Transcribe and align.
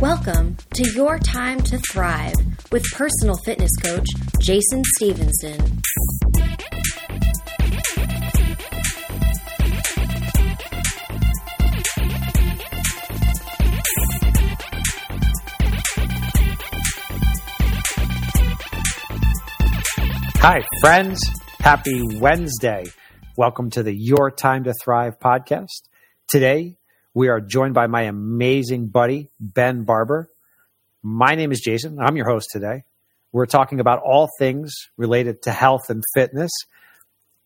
Welcome 0.00 0.56
to 0.74 0.88
Your 0.92 1.18
Time 1.18 1.60
to 1.62 1.76
Thrive 1.90 2.36
with 2.70 2.84
personal 2.92 3.36
fitness 3.44 3.74
coach 3.82 4.06
Jason 4.40 4.84
Stevenson. 4.94 5.82
Hi, 20.36 20.62
friends. 20.80 21.20
Happy 21.58 22.00
Wednesday. 22.20 22.84
Welcome 23.36 23.70
to 23.70 23.82
the 23.82 23.92
Your 23.92 24.30
Time 24.30 24.62
to 24.62 24.74
Thrive 24.80 25.18
podcast. 25.18 25.88
Today, 26.28 26.76
we 27.14 27.28
are 27.28 27.40
joined 27.40 27.74
by 27.74 27.86
my 27.86 28.02
amazing 28.02 28.88
buddy, 28.88 29.30
Ben 29.40 29.84
Barber. 29.84 30.28
My 31.02 31.34
name 31.34 31.52
is 31.52 31.60
Jason. 31.60 31.98
I'm 32.00 32.16
your 32.16 32.28
host 32.28 32.48
today. 32.52 32.84
We're 33.32 33.46
talking 33.46 33.80
about 33.80 34.02
all 34.02 34.28
things 34.38 34.74
related 34.96 35.42
to 35.42 35.52
health 35.52 35.90
and 35.90 36.02
fitness. 36.14 36.50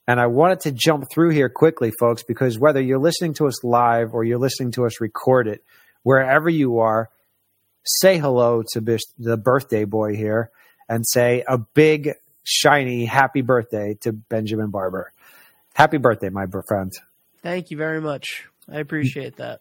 And 0.06 0.20
I 0.20 0.26
wanted 0.26 0.60
to 0.60 0.72
jump 0.72 1.10
through 1.10 1.30
here 1.30 1.48
quickly, 1.48 1.92
folks, 1.98 2.22
because 2.22 2.58
whether 2.58 2.80
you're 2.80 2.98
listening 2.98 3.34
to 3.34 3.46
us 3.46 3.62
live 3.64 4.14
or 4.14 4.24
you're 4.24 4.38
listening 4.38 4.72
to 4.72 4.86
us 4.86 5.00
record 5.00 5.46
it, 5.46 5.62
wherever 6.02 6.48
you 6.48 6.80
are, 6.80 7.08
say 7.84 8.18
hello 8.18 8.62
to 8.72 8.98
the 9.18 9.36
birthday 9.36 9.84
boy 9.84 10.16
here 10.16 10.50
and 10.88 11.04
say 11.06 11.44
a 11.46 11.58
big 11.58 12.10
shiny 12.44 13.04
happy 13.04 13.42
birthday 13.42 13.94
to 14.00 14.12
Benjamin 14.12 14.70
Barber. 14.70 15.12
Happy 15.74 15.98
birthday, 15.98 16.28
my 16.28 16.46
friend. 16.66 16.92
Thank 17.42 17.70
you 17.70 17.76
very 17.76 18.00
much. 18.00 18.46
I 18.70 18.78
appreciate 18.78 19.36
that. 19.36 19.60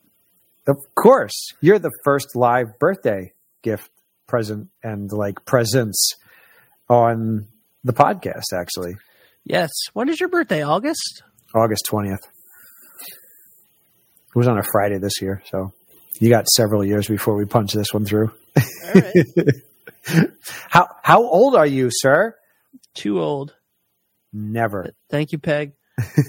Of 0.67 0.77
course. 0.95 1.53
You're 1.59 1.79
the 1.79 1.91
first 2.03 2.35
live 2.35 2.77
birthday 2.79 3.33
gift 3.63 3.89
present 4.27 4.69
and 4.83 5.11
like 5.11 5.45
presents 5.45 6.13
on 6.89 7.47
the 7.83 7.93
podcast, 7.93 8.53
actually. 8.53 8.95
Yes. 9.43 9.69
When 9.93 10.09
is 10.09 10.19
your 10.19 10.29
birthday? 10.29 10.61
August? 10.61 11.23
August 11.55 11.87
20th. 11.91 12.19
It 14.33 14.35
was 14.35 14.47
on 14.47 14.57
a 14.57 14.63
Friday 14.63 14.97
this 14.97 15.21
year, 15.21 15.41
so 15.51 15.73
you 16.21 16.29
got 16.29 16.47
several 16.47 16.85
years 16.85 17.07
before 17.07 17.35
we 17.35 17.45
punch 17.45 17.73
this 17.73 17.93
one 17.93 18.05
through. 18.05 18.31
how 20.69 20.87
how 21.03 21.23
old 21.23 21.55
are 21.55 21.65
you, 21.65 21.89
sir? 21.91 22.35
Too 22.93 23.19
old. 23.19 23.55
Never. 24.31 24.93
Thank 25.09 25.33
you, 25.33 25.39
Peg. 25.39 25.73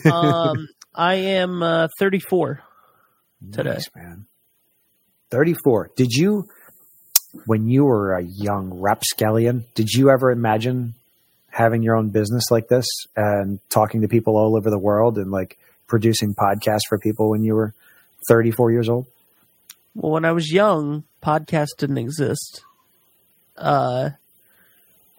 Um, 0.05 0.69
I 0.95 1.15
am 1.15 1.63
uh, 1.63 1.89
34 1.99 2.63
today. 3.53 3.71
Nice, 3.71 3.89
man. 3.97 4.27
34. 5.31 5.91
Did 5.97 6.13
you, 6.13 6.45
when 7.47 7.69
you 7.69 7.85
were 7.85 8.15
a 8.15 8.23
young 8.23 8.73
rapscallion, 8.75 9.65
did 9.75 9.89
you 9.91 10.11
ever 10.11 10.31
imagine 10.31 10.95
having 11.51 11.83
your 11.83 11.97
own 11.97 12.11
business 12.11 12.51
like 12.51 12.69
this 12.69 12.87
and 13.17 13.59
talking 13.71 14.03
to 14.03 14.09
people 14.09 14.37
all 14.37 14.57
over 14.57 14.71
the 14.71 14.79
world 14.79 15.19
and 15.19 15.31
like 15.31 15.59
producing 15.87 16.35
podcasts 16.35 16.87
for 16.89 16.99
people 16.99 17.31
when 17.31 17.43
you 17.43 17.55
were 17.55 17.75
34 18.29 18.73
years 18.73 18.89
old? 18.89 19.07
Well, 19.95 20.13
when 20.13 20.25
I 20.25 20.33
was 20.33 20.51
young, 20.51 21.05
podcasts 21.23 21.77
didn't 21.77 21.99
exist. 21.99 22.63
Uh, 23.57 24.11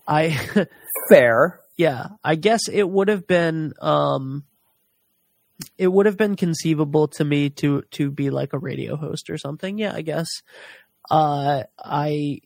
I 0.08 0.30
fair. 1.10 1.60
Yeah, 1.84 2.08
I 2.24 2.36
guess 2.36 2.70
it 2.72 2.88
would 2.90 3.10
have 3.10 3.28
been 3.28 3.74
um 3.82 4.46
it 5.78 5.90
would 5.90 6.06
have 6.06 6.16
been 6.16 6.38
conceivable 6.38 7.10
to 7.10 7.26
me 7.26 7.50
to 7.50 7.82
to 7.92 8.10
be 8.10 8.30
like 8.30 8.54
a 8.54 8.58
radio 8.58 8.96
host 8.96 9.30
or 9.30 9.38
something. 9.38 9.78
Yeah, 9.78 9.92
I 9.94 10.02
guess. 10.02 10.30
Uh 11.12 11.64
I 11.78 12.40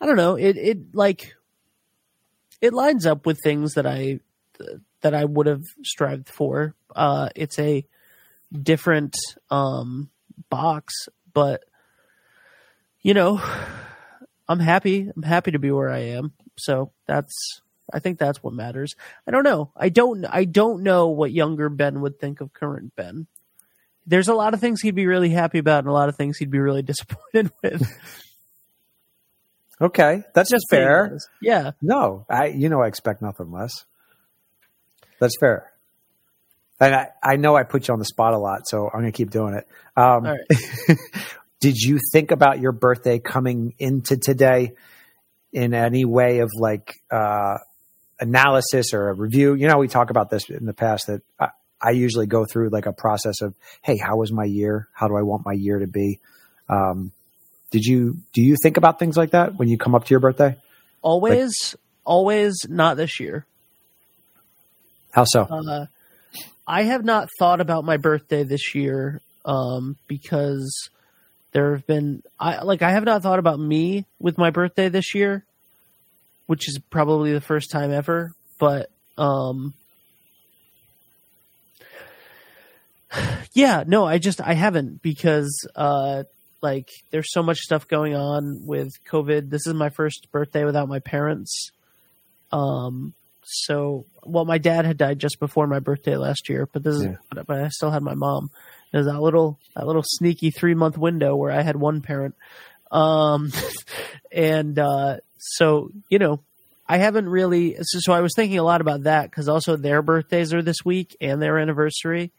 I 0.00 0.06
don't 0.06 0.16
know. 0.16 0.36
It 0.36 0.56
it 0.56 0.94
like 0.94 1.34
it 2.62 2.72
lines 2.72 3.04
up 3.04 3.26
with 3.26 3.38
things 3.44 3.74
that 3.74 3.86
I 3.86 4.20
that 5.02 5.12
I 5.12 5.26
would 5.26 5.46
have 5.46 5.64
strived 5.84 6.30
for. 6.30 6.74
Uh 6.96 7.28
it's 7.36 7.58
a 7.58 7.84
different 8.50 9.14
um 9.50 10.08
box, 10.48 10.94
but 11.34 11.62
you 13.02 13.12
know, 13.12 13.38
I'm 14.48 14.60
happy. 14.60 15.10
I'm 15.14 15.22
happy 15.22 15.50
to 15.50 15.58
be 15.58 15.70
where 15.70 15.90
I 15.90 16.16
am. 16.16 16.32
So 16.56 16.92
that's 17.06 17.60
I 17.92 17.98
think 17.98 18.18
that's 18.18 18.42
what 18.42 18.54
matters. 18.54 18.94
I 19.26 19.30
don't 19.30 19.44
know. 19.44 19.70
I 19.76 19.88
don't 19.88 20.24
I 20.24 20.44
don't 20.44 20.82
know 20.82 21.08
what 21.08 21.32
younger 21.32 21.68
Ben 21.68 22.00
would 22.00 22.18
think 22.18 22.40
of 22.40 22.52
current 22.52 22.94
Ben. 22.96 23.26
There's 24.06 24.28
a 24.28 24.34
lot 24.34 24.54
of 24.54 24.60
things 24.60 24.80
he'd 24.80 24.94
be 24.94 25.06
really 25.06 25.30
happy 25.30 25.58
about 25.58 25.80
and 25.80 25.88
a 25.88 25.92
lot 25.92 26.08
of 26.08 26.16
things 26.16 26.38
he'd 26.38 26.50
be 26.50 26.58
really 26.58 26.82
disappointed 26.92 27.52
with. 27.62 27.86
okay, 29.80 30.24
that's 30.34 30.50
just 30.50 30.66
fair. 30.70 31.18
Yeah. 31.40 31.72
No, 31.80 32.26
I 32.28 32.46
you 32.46 32.68
know 32.68 32.82
I 32.82 32.88
expect 32.88 33.22
nothing 33.22 33.52
less. 33.52 33.84
That's 35.20 35.36
fair. 35.38 35.72
And 36.80 36.96
I, 36.96 37.08
I 37.22 37.36
know 37.36 37.54
I 37.54 37.62
put 37.62 37.86
you 37.86 37.92
on 37.94 38.00
the 38.00 38.04
spot 38.04 38.34
a 38.34 38.38
lot, 38.38 38.66
so 38.66 38.86
I'm 38.86 39.02
going 39.02 39.12
to 39.12 39.16
keep 39.16 39.30
doing 39.30 39.54
it. 39.54 39.68
Um, 39.96 40.26
did 41.60 41.76
you 41.76 42.00
think 42.12 42.32
about 42.32 42.58
your 42.58 42.72
birthday 42.72 43.20
coming 43.20 43.74
into 43.78 44.16
today 44.16 44.72
in 45.52 45.74
any 45.74 46.04
way 46.04 46.40
of 46.40 46.50
like 46.58 46.96
uh, 47.08 47.58
analysis 48.22 48.94
or 48.94 49.10
a 49.10 49.14
review. 49.14 49.54
You 49.54 49.68
know, 49.68 49.78
we 49.78 49.88
talk 49.88 50.10
about 50.10 50.30
this 50.30 50.48
in 50.48 50.64
the 50.64 50.72
past 50.72 51.08
that 51.08 51.22
I, 51.38 51.48
I, 51.80 51.90
usually 51.90 52.26
go 52.26 52.44
through 52.44 52.70
like 52.70 52.86
a 52.86 52.92
process 52.92 53.42
of, 53.42 53.54
hey, 53.82 53.96
how 53.96 54.16
was 54.16 54.32
my 54.32 54.44
year? 54.44 54.88
How 54.92 55.08
do 55.08 55.16
I 55.16 55.22
want 55.22 55.44
my 55.44 55.52
year 55.52 55.78
to 55.80 55.86
be? 55.86 56.20
Um, 56.68 57.12
did 57.70 57.84
you 57.84 58.18
do 58.32 58.42
you 58.42 58.56
think 58.62 58.76
about 58.76 58.98
things 58.98 59.16
like 59.16 59.30
that 59.30 59.56
when 59.56 59.68
you 59.68 59.78
come 59.78 59.94
up 59.94 60.04
to 60.04 60.10
your 60.10 60.20
birthday? 60.20 60.56
Always, 61.00 61.74
like, 61.74 61.80
always 62.04 62.54
not 62.68 62.96
this 62.96 63.18
year. 63.18 63.46
How 65.12 65.24
so? 65.24 65.42
Uh, 65.42 65.86
I 66.66 66.84
have 66.84 67.04
not 67.04 67.28
thought 67.38 67.60
about 67.60 67.84
my 67.84 67.96
birthday 67.96 68.44
this 68.44 68.74
year 68.74 69.20
um, 69.44 69.96
because 70.06 70.90
there 71.52 71.74
have 71.74 71.86
been 71.86 72.22
I 72.38 72.62
like 72.62 72.82
I 72.82 72.90
have 72.90 73.04
not 73.04 73.22
thought 73.22 73.38
about 73.38 73.58
me 73.58 74.06
with 74.18 74.38
my 74.38 74.50
birthday 74.50 74.88
this 74.88 75.14
year, 75.14 75.44
which 76.52 76.68
is 76.68 76.78
probably 76.90 77.32
the 77.32 77.40
first 77.40 77.70
time 77.70 77.90
ever, 77.90 78.34
but 78.58 78.90
um 79.16 79.72
yeah, 83.54 83.84
no, 83.86 84.04
I 84.04 84.18
just 84.18 84.38
I 84.42 84.52
haven't 84.52 85.00
because 85.00 85.66
uh 85.74 86.24
like 86.60 86.90
there's 87.10 87.32
so 87.32 87.42
much 87.42 87.56
stuff 87.60 87.88
going 87.88 88.14
on 88.14 88.66
with 88.66 88.90
COVID. 89.10 89.48
This 89.48 89.66
is 89.66 89.72
my 89.72 89.88
first 89.88 90.30
birthday 90.30 90.66
without 90.66 90.90
my 90.90 90.98
parents. 90.98 91.70
Um 92.52 93.14
so 93.44 94.04
well 94.22 94.44
my 94.44 94.58
dad 94.58 94.84
had 94.84 94.98
died 94.98 95.18
just 95.20 95.40
before 95.40 95.66
my 95.66 95.78
birthday 95.78 96.18
last 96.18 96.50
year, 96.50 96.68
but 96.70 96.82
this 96.82 96.96
is 96.96 97.04
yeah. 97.04 97.42
but 97.46 97.50
I 97.62 97.68
still 97.68 97.90
had 97.90 98.02
my 98.02 98.14
mom. 98.14 98.50
There's 98.92 99.06
that 99.06 99.22
little 99.22 99.58
that 99.74 99.86
little 99.86 100.04
sneaky 100.04 100.50
three 100.50 100.74
month 100.74 100.98
window 100.98 101.34
where 101.34 101.50
I 101.50 101.62
had 101.62 101.76
one 101.76 102.02
parent, 102.02 102.34
um, 102.90 103.50
and 104.30 104.78
uh, 104.78 105.16
so 105.42 105.90
you 106.08 106.18
know 106.18 106.40
I 106.88 106.98
haven't 106.98 107.28
really. 107.28 107.76
So, 107.80 107.98
so 108.00 108.12
I 108.12 108.20
was 108.20 108.32
thinking 108.34 108.58
a 108.58 108.64
lot 108.64 108.80
about 108.80 109.04
that 109.04 109.30
because 109.30 109.48
also 109.48 109.76
their 109.76 110.02
birthdays 110.02 110.52
are 110.52 110.62
this 110.62 110.84
week 110.84 111.16
and 111.20 111.40
their 111.40 111.58
anniversary, 111.58 112.32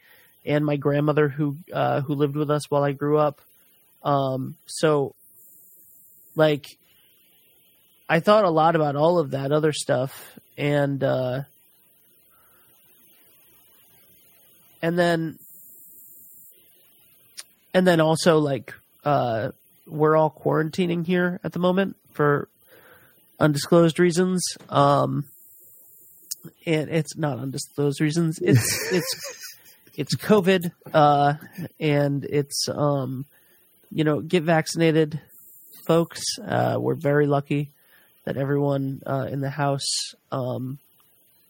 and 0.45 0.65
my 0.65 0.75
grandmother 0.75 1.29
who 1.29 1.57
uh, 1.71 2.01
who 2.01 2.13
lived 2.15 2.35
with 2.35 2.51
us 2.51 2.69
while 2.69 2.83
I 2.83 2.91
grew 2.91 3.17
up. 3.17 3.41
Um, 4.03 4.55
so 4.65 5.15
like 6.35 6.77
I 8.09 8.19
thought 8.19 8.43
a 8.43 8.49
lot 8.49 8.75
about 8.75 8.95
all 8.95 9.19
of 9.19 9.31
that 9.31 9.51
other 9.51 9.71
stuff 9.71 10.37
and 10.57 11.03
uh 11.03 11.41
and 14.81 14.99
then 14.99 15.39
and 17.73 17.87
then 17.87 18.01
also 18.01 18.37
like 18.37 18.73
uh, 19.03 19.51
we're 19.87 20.15
all 20.15 20.29
quarantining 20.29 21.05
here 21.05 21.39
at 21.43 21.53
the 21.53 21.59
moment 21.59 21.95
for 22.11 22.47
undisclosed 23.43 23.99
reasons. 23.99 24.41
Um, 24.69 25.25
and 26.65 26.89
it's 26.89 27.17
not 27.17 27.39
undisclosed 27.39 28.01
reasons. 28.01 28.39
It's 28.41 28.91
it's 28.91 29.55
it's 29.95 30.15
COVID, 30.15 30.71
uh, 30.93 31.35
and 31.79 32.25
it's 32.25 32.67
um, 32.69 33.25
you 33.91 34.03
know, 34.03 34.21
get 34.21 34.43
vaccinated, 34.43 35.19
folks. 35.85 36.21
Uh, 36.43 36.77
we're 36.79 36.95
very 36.95 37.27
lucky 37.27 37.71
that 38.25 38.37
everyone 38.37 39.01
uh, 39.05 39.27
in 39.29 39.41
the 39.41 39.49
house 39.49 40.13
um, 40.31 40.79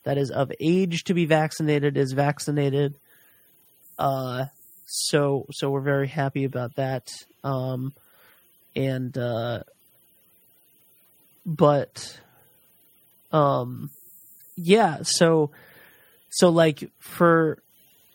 that 0.04 0.18
is 0.18 0.32
of 0.32 0.52
age 0.60 1.04
to 1.06 1.14
be 1.14 1.26
vaccinated 1.26 1.96
is 1.96 2.12
vaccinated. 2.12 2.96
Uh, 3.98 4.46
so 4.86 5.46
so 5.52 5.70
we're 5.70 5.82
very 5.82 6.08
happy 6.08 6.44
about 6.44 6.76
that. 6.76 7.08
Um, 7.44 7.94
and 8.76 9.16
uh, 9.18 9.64
but 11.46 12.20
um, 13.32 13.90
yeah. 14.56 15.00
So 15.04 15.52
so 16.30 16.50
like 16.50 16.90
for 17.00 17.60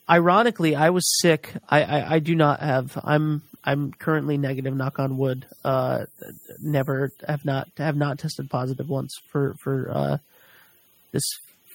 ironically, 0.08 0.74
I 0.74 0.90
was 0.90 1.04
sick. 1.20 1.52
I, 1.68 1.82
I, 1.82 2.14
I 2.14 2.18
do 2.18 2.34
not 2.34 2.60
have. 2.60 2.98
I'm 3.02 3.42
I'm 3.64 3.92
currently 3.92 4.38
negative. 4.38 4.74
Knock 4.74 4.98
on 4.98 5.18
wood. 5.18 5.46
Uh, 5.64 6.06
never 6.60 7.12
have 7.26 7.44
not 7.44 7.68
have 7.76 7.96
not 7.96 8.18
tested 8.18 8.48
positive 8.50 8.88
once 8.88 9.14
for 9.30 9.54
for 9.62 9.90
uh, 9.90 10.18
this 11.12 11.24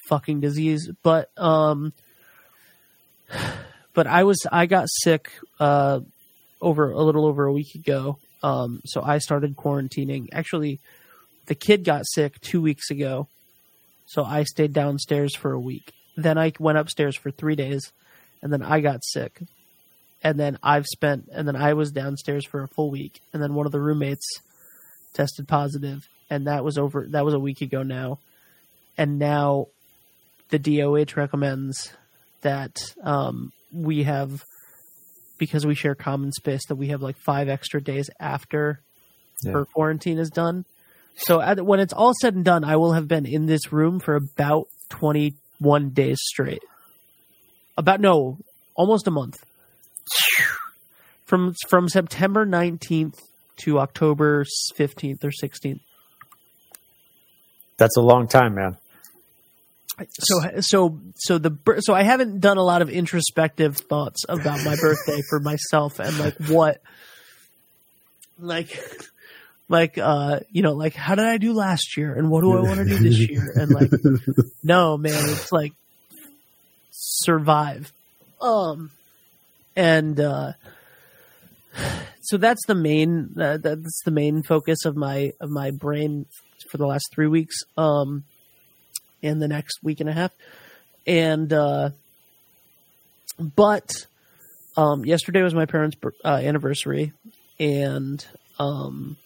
fucking 0.08 0.40
disease. 0.42 0.90
But 1.04 1.30
um, 1.38 1.94
but 3.94 4.08
I 4.08 4.24
was 4.24 4.40
I 4.52 4.66
got 4.66 4.88
sick 4.90 5.30
uh 5.60 6.00
over 6.62 6.92
a 6.92 7.02
little 7.02 7.26
over 7.26 7.46
a 7.46 7.54
week 7.54 7.76
ago. 7.76 8.18
Um, 8.42 8.82
so 8.86 9.02
I 9.02 9.20
started 9.20 9.56
quarantining. 9.56 10.30
Actually, 10.34 10.80
the 11.48 11.56
kid 11.56 11.84
got 11.84 12.04
sick 12.06 12.40
two 12.42 12.62
weeks 12.62 12.90
ago, 12.90 13.28
so 14.06 14.24
I 14.24 14.44
stayed 14.44 14.74
downstairs 14.74 15.36
for 15.36 15.52
a 15.52 15.60
week. 15.60 15.92
Then 16.16 16.38
I 16.38 16.54
went 16.60 16.78
upstairs 16.78 17.16
for 17.18 17.32
three 17.32 17.56
days, 17.56 17.92
and 18.42 18.52
then 18.54 18.62
I 18.62 18.80
got 18.82 19.04
sick. 19.04 19.42
And 20.24 20.40
then 20.40 20.58
I've 20.64 20.86
spent, 20.86 21.28
and 21.34 21.48
then 21.48 21.56
I 21.58 21.74
was 21.74 21.92
downstairs 21.92 22.46
for 22.46 22.64
a 22.64 22.68
full 22.70 22.90
week, 22.92 23.20
and 23.34 23.42
then 23.44 23.54
one 23.56 23.66
of 23.66 23.72
the 23.72 23.80
roommates 23.82 24.26
tested 25.14 25.48
positive, 25.48 26.08
and 26.30 26.48
that 26.48 26.64
was 26.64 26.78
over. 26.78 27.06
That 27.10 27.26
was 27.26 27.34
a 27.34 27.40
week 27.40 27.62
ago 27.62 27.84
now, 27.84 28.20
and 28.98 29.20
now 29.20 29.68
the 30.50 30.60
DOH 30.60 31.16
recommends 31.18 31.92
that 32.42 32.78
um, 33.04 33.52
we 33.72 34.04
have 34.04 34.44
because 35.38 35.66
we 35.66 35.76
share 35.76 35.96
common 35.96 36.32
space 36.32 36.62
that 36.68 36.76
we 36.76 36.88
have 36.90 37.02
like 37.02 37.18
five 37.18 37.50
extra 37.50 37.82
days 37.82 38.10
after 38.20 38.80
Yeah. 39.44 39.54
her 39.54 39.66
quarantine 39.66 40.20
is 40.20 40.30
done. 40.30 40.64
So 41.16 41.40
at, 41.42 41.64
when 41.64 41.80
it's 41.80 41.94
all 41.94 42.14
said 42.20 42.36
and 42.36 42.44
done, 42.44 42.64
I 42.64 42.76
will 42.76 42.94
have 42.94 43.08
been 43.08 43.26
in 43.26 43.46
this 43.46 43.72
room 43.72 44.00
for 44.00 44.16
about 44.16 44.68
21 44.90 45.90
days 45.92 46.18
straight. 46.22 46.64
About 47.78 48.00
no, 48.00 48.38
almost 48.76 49.08
a 49.08 49.12
month. 49.12 49.44
From 51.26 51.56
from 51.68 51.88
September 51.88 52.46
19th 52.46 53.18
to 53.62 53.80
October 53.80 54.44
15th 54.76 55.24
or 55.24 55.32
16th. 55.32 55.80
That's 57.78 57.98
a 57.98 58.02
long 58.02 58.28
time, 58.28 58.56
man. 58.56 58.78
So 60.10 60.60
so 60.60 61.00
so 61.16 61.38
the 61.38 61.56
so 61.80 61.94
I 61.94 62.04
haven't 62.04 62.40
done 62.40 62.58
a 62.58 62.64
lot 62.64 62.82
of 62.82 62.90
introspective 62.90 63.78
thoughts 63.78 64.26
about 64.28 64.64
my 64.64 64.76
birthday 64.76 65.22
for 65.30 65.40
myself 65.40 66.00
and 66.00 66.18
like 66.20 66.36
what 66.48 66.82
like 68.40 68.80
like 69.74 69.98
uh 69.98 70.40
you 70.52 70.62
know 70.62 70.74
like 70.74 70.94
how 70.94 71.16
did 71.16 71.26
I 71.26 71.38
do 71.38 71.54
last 71.54 71.98
year? 71.98 72.14
And 72.14 72.30
what 72.30 72.42
do 72.42 72.56
I 72.56 72.62
want 72.62 72.76
to 72.76 72.86
do 72.86 72.98
this 73.00 73.30
year? 73.30 73.54
And 73.56 73.72
like 73.72 73.92
no 74.64 74.98
man 74.98 75.16
it's 75.16 75.52
like 75.52 75.74
survive. 76.92 77.92
Um 78.40 78.92
and 79.76 80.20
uh 80.20 80.54
so 82.22 82.38
that's 82.38 82.66
the 82.68 82.76
main 82.76 83.36
uh, 83.38 83.58
that's 83.58 84.04
the 84.06 84.12
main 84.12 84.44
focus 84.44 84.86
of 84.86 84.96
my 84.96 85.34
of 85.42 85.50
my 85.50 85.72
brain 85.72 86.28
for 86.70 86.78
the 86.78 86.86
last 86.86 87.10
3 87.14 87.28
weeks 87.28 87.56
um 87.76 88.24
in 89.24 89.40
the 89.40 89.48
next 89.48 89.80
week 89.82 90.02
and 90.02 90.10
a 90.10 90.14
half. 90.14 90.32
And 91.08 91.52
uh, 91.52 91.90
but 93.40 93.90
um, 94.78 95.04
yesterday 95.06 95.42
was 95.42 95.56
my 95.56 95.66
parents' 95.66 95.98
uh, 96.24 96.28
anniversary, 96.28 97.14
and 97.60 98.24
um, 98.60 99.18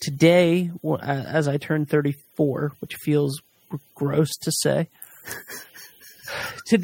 today, 0.00 0.70
as 1.02 1.48
I 1.48 1.58
thirty 1.88 2.14
four, 2.36 2.72
which 2.80 2.94
feels 2.96 3.40
gross 3.94 4.36
to 4.42 4.52
say. 4.52 4.88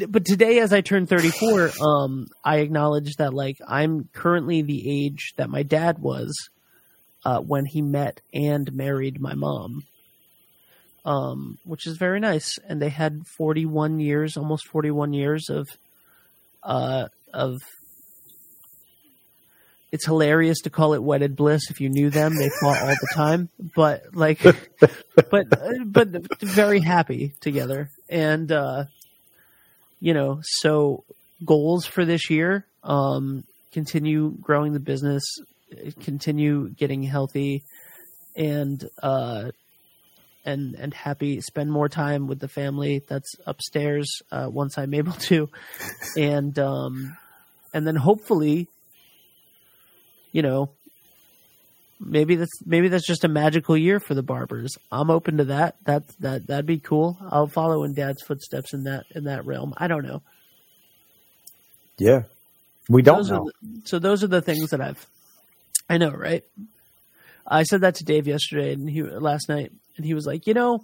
But 0.09 0.25
today, 0.25 0.57
as 0.57 0.73
I 0.73 0.81
turned 0.81 1.07
34, 1.07 1.69
um, 1.79 2.25
I 2.43 2.57
acknowledge 2.57 3.17
that 3.17 3.31
like 3.31 3.57
I'm 3.67 4.09
currently 4.11 4.63
the 4.63 5.05
age 5.05 5.33
that 5.35 5.51
my 5.51 5.61
dad 5.61 5.99
was 5.99 6.33
uh, 7.23 7.41
when 7.41 7.65
he 7.65 7.83
met 7.83 8.21
and 8.33 8.73
married 8.73 9.21
my 9.21 9.35
mom 9.35 9.83
um, 11.05 11.59
which 11.63 11.85
is 11.85 11.97
very 11.97 12.19
nice. 12.19 12.57
And 12.67 12.81
they 12.81 12.89
had 12.89 13.27
41 13.27 13.99
years, 13.99 14.35
almost 14.35 14.67
41 14.67 15.13
years 15.13 15.49
of, 15.49 15.67
uh, 16.63 17.07
of. 17.33 17.61
It's 19.95 20.05
hilarious 20.05 20.59
to 20.63 20.69
call 20.69 20.93
it 20.93 21.01
wedded 21.01 21.37
bliss. 21.37 21.71
If 21.71 21.79
you 21.79 21.87
knew 21.87 22.09
them, 22.09 22.35
they 22.35 22.49
fought 22.49 22.81
all 22.81 22.89
the 22.89 23.07
time, 23.13 23.47
but 23.73 24.13
like, 24.13 24.43
but 25.31 25.47
but 25.85 26.41
very 26.41 26.81
happy 26.81 27.33
together. 27.39 27.89
And 28.09 28.51
uh, 28.51 28.85
you 30.01 30.13
know, 30.13 30.41
so 30.43 31.05
goals 31.45 31.85
for 31.85 32.03
this 32.03 32.29
year: 32.29 32.65
um, 32.83 33.45
continue 33.71 34.35
growing 34.41 34.73
the 34.73 34.81
business, 34.81 35.23
continue 36.01 36.67
getting 36.71 37.01
healthy, 37.01 37.63
and 38.35 38.83
uh, 39.01 39.51
and 40.43 40.75
and 40.75 40.93
happy 40.93 41.39
spend 41.39 41.71
more 41.71 41.87
time 41.87 42.27
with 42.27 42.39
the 42.39 42.49
family 42.49 43.01
that's 43.07 43.33
upstairs 43.47 44.21
uh, 44.31 44.47
once 44.51 44.77
i'm 44.77 44.93
able 44.93 45.13
to 45.13 45.49
and 46.15 46.59
um 46.59 47.17
and 47.73 47.87
then 47.87 47.95
hopefully 47.95 48.67
you 50.35 50.41
know 50.41 50.69
maybe 51.99 52.35
that's 52.35 52.57
maybe 52.65 52.89
that's 52.89 53.07
just 53.07 53.23
a 53.23 53.29
magical 53.29 53.77
year 53.77 53.99
for 54.01 54.13
the 54.13 54.21
barbers 54.33 54.75
i'm 54.91 55.09
open 55.09 55.37
to 55.37 55.45
that 55.45 55.75
that 55.85 56.03
that 56.19 56.45
that'd 56.47 56.65
be 56.65 56.77
cool 56.77 57.17
i'll 57.31 57.47
follow 57.47 57.83
in 57.85 57.93
dad's 57.93 58.21
footsteps 58.21 58.73
in 58.73 58.83
that 58.83 59.05
in 59.15 59.23
that 59.23 59.45
realm 59.45 59.73
i 59.77 59.87
don't 59.87 60.03
know 60.05 60.21
Yeah. 61.97 62.23
We 62.89 63.01
don't 63.01 63.17
those 63.17 63.31
know. 63.31 63.49
The, 63.61 63.81
so 63.85 63.99
those 63.99 64.23
are 64.23 64.27
the 64.27 64.41
things 64.41 64.69
that 64.71 64.81
I've. 64.81 65.07
I 65.89 65.97
know, 65.97 66.11
right? 66.11 66.43
I 67.47 67.63
said 67.63 67.81
that 67.81 67.95
to 67.95 68.03
Dave 68.03 68.27
yesterday 68.27 68.73
and 68.73 68.89
he 68.89 69.01
last 69.03 69.49
night, 69.49 69.71
and 69.97 70.05
he 70.05 70.13
was 70.13 70.25
like, 70.25 70.45
"You 70.45 70.53
know, 70.53 70.83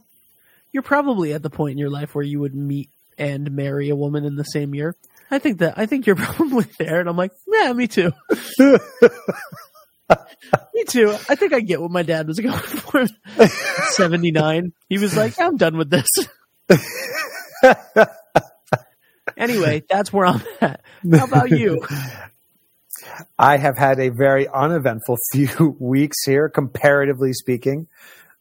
you're 0.71 0.83
probably 0.83 1.33
at 1.33 1.44
the 1.44 1.50
point 1.50 1.74
in 1.74 1.77
your 1.77 1.89
life 1.89 2.15
where 2.15 2.24
you 2.25 2.39
would 2.39 2.56
meet 2.56 2.89
and 3.18 3.51
marry 3.51 3.89
a 3.89 3.95
woman 3.95 4.25
in 4.25 4.36
the 4.36 4.44
same 4.44 4.74
year." 4.74 4.95
I 5.31 5.39
think 5.39 5.60
that 5.60 5.78
I 5.78 5.86
think 5.86 6.06
you're 6.06 6.16
probably 6.18 6.66
there, 6.78 7.00
and 7.00 7.10
I'm 7.10 7.16
like, 7.16 7.31
"Yeah, 7.48 7.72
me 7.74 7.88
too." 7.88 8.12
me 8.60 8.78
too. 10.88 11.16
I 11.30 11.36
think 11.36 11.54
I 11.54 11.62
get 11.62 11.81
what 11.81 11.89
my 11.89 12.04
dad 12.04 12.28
was 12.28 12.39
going 12.42 12.60
for. 12.60 13.06
Seventy 13.94 14.31
nine. 14.31 14.74
He 14.89 14.98
was 14.98 15.16
like, 15.16 15.39
"I'm 15.39 15.56
done 15.56 15.78
with 15.78 15.89
this." 15.89 16.07
anyway, 19.38 19.83
that's 19.89 20.12
where 20.12 20.25
I'm 20.25 20.42
at. 20.60 20.81
How 21.10 21.25
about 21.25 21.50
you? 21.51 21.81
I 23.39 23.57
have 23.57 23.78
had 23.78 24.00
a 24.00 24.10
very 24.10 24.48
uneventful 24.48 25.18
few 25.31 25.75
weeks 25.80 26.18
here, 26.26 26.50
comparatively 26.50 27.33
speaking. 27.33 27.88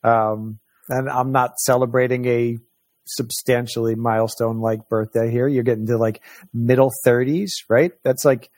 Um, 0.03 0.59
and 0.89 1.09
I'm 1.09 1.33
not 1.33 1.59
celebrating 1.59 2.27
a 2.27 2.59
substantially 3.17 3.95
milestone 3.95 4.61
like 4.61 4.89
birthday 4.89 5.31
here. 5.31 5.49
You're 5.49 5.65
getting 5.65 5.87
to 5.87 5.99
like 5.99 6.23
middle 6.53 6.91
30s, 7.07 7.51
right? 7.69 7.93
That's 8.03 8.25
like 8.25 8.51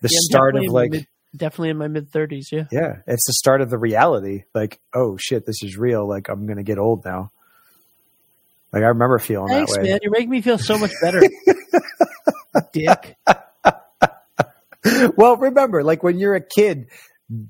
the 0.00 0.08
Yeah, 0.10 0.18
start 0.22 0.56
of 0.56 0.62
definitely 0.62 0.66
in 0.66 0.72
my 0.72 0.80
like, 0.80 0.90
mid- 0.90 1.06
definitely 1.36 1.70
in 1.70 1.78
my 1.78 1.88
mid 1.88 2.10
thirties. 2.10 2.48
Yeah, 2.52 2.64
yeah, 2.70 2.96
it's 3.06 3.26
the 3.26 3.32
start 3.32 3.60
of 3.60 3.70
the 3.70 3.78
reality. 3.78 4.44
Like, 4.54 4.80
oh 4.94 5.16
shit, 5.18 5.46
this 5.46 5.62
is 5.62 5.76
real. 5.76 6.08
Like, 6.08 6.28
I'm 6.28 6.46
going 6.46 6.58
to 6.58 6.62
get 6.62 6.78
old 6.78 7.04
now. 7.04 7.30
Like, 8.72 8.82
I 8.82 8.88
remember 8.88 9.18
feeling 9.18 9.50
thanks, 9.50 9.72
that 9.72 9.82
way. 9.82 9.90
man. 9.90 9.98
You're 10.02 10.10
making 10.10 10.30
me 10.30 10.40
feel 10.42 10.58
so 10.58 10.76
much 10.76 10.90
better, 11.00 11.22
Dick. 12.72 13.16
well, 15.16 15.36
remember, 15.36 15.84
like 15.84 16.02
when 16.02 16.18
you're 16.18 16.34
a 16.34 16.44
kid, 16.44 16.88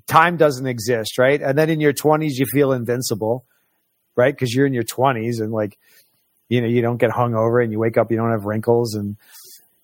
time 0.07 0.37
doesn't 0.37 0.67
exist, 0.67 1.17
right? 1.17 1.41
And 1.41 1.57
then 1.57 1.69
in 1.69 1.79
your 1.79 1.93
20s, 1.93 2.33
you 2.33 2.45
feel 2.45 2.71
invincible, 2.71 3.45
right? 4.15 4.33
Because 4.33 4.53
you're 4.53 4.67
in 4.67 4.73
your 4.73 4.83
20s 4.83 5.41
and 5.41 5.51
like, 5.51 5.77
you 6.49 6.61
know, 6.61 6.67
you 6.67 6.81
don't 6.81 6.97
get 6.97 7.11
hung 7.11 7.35
over 7.35 7.59
and 7.59 7.71
you 7.71 7.79
wake 7.79 7.97
up, 7.97 8.11
you 8.11 8.17
don't 8.17 8.31
have 8.31 8.45
wrinkles 8.45 8.95
and 8.95 9.17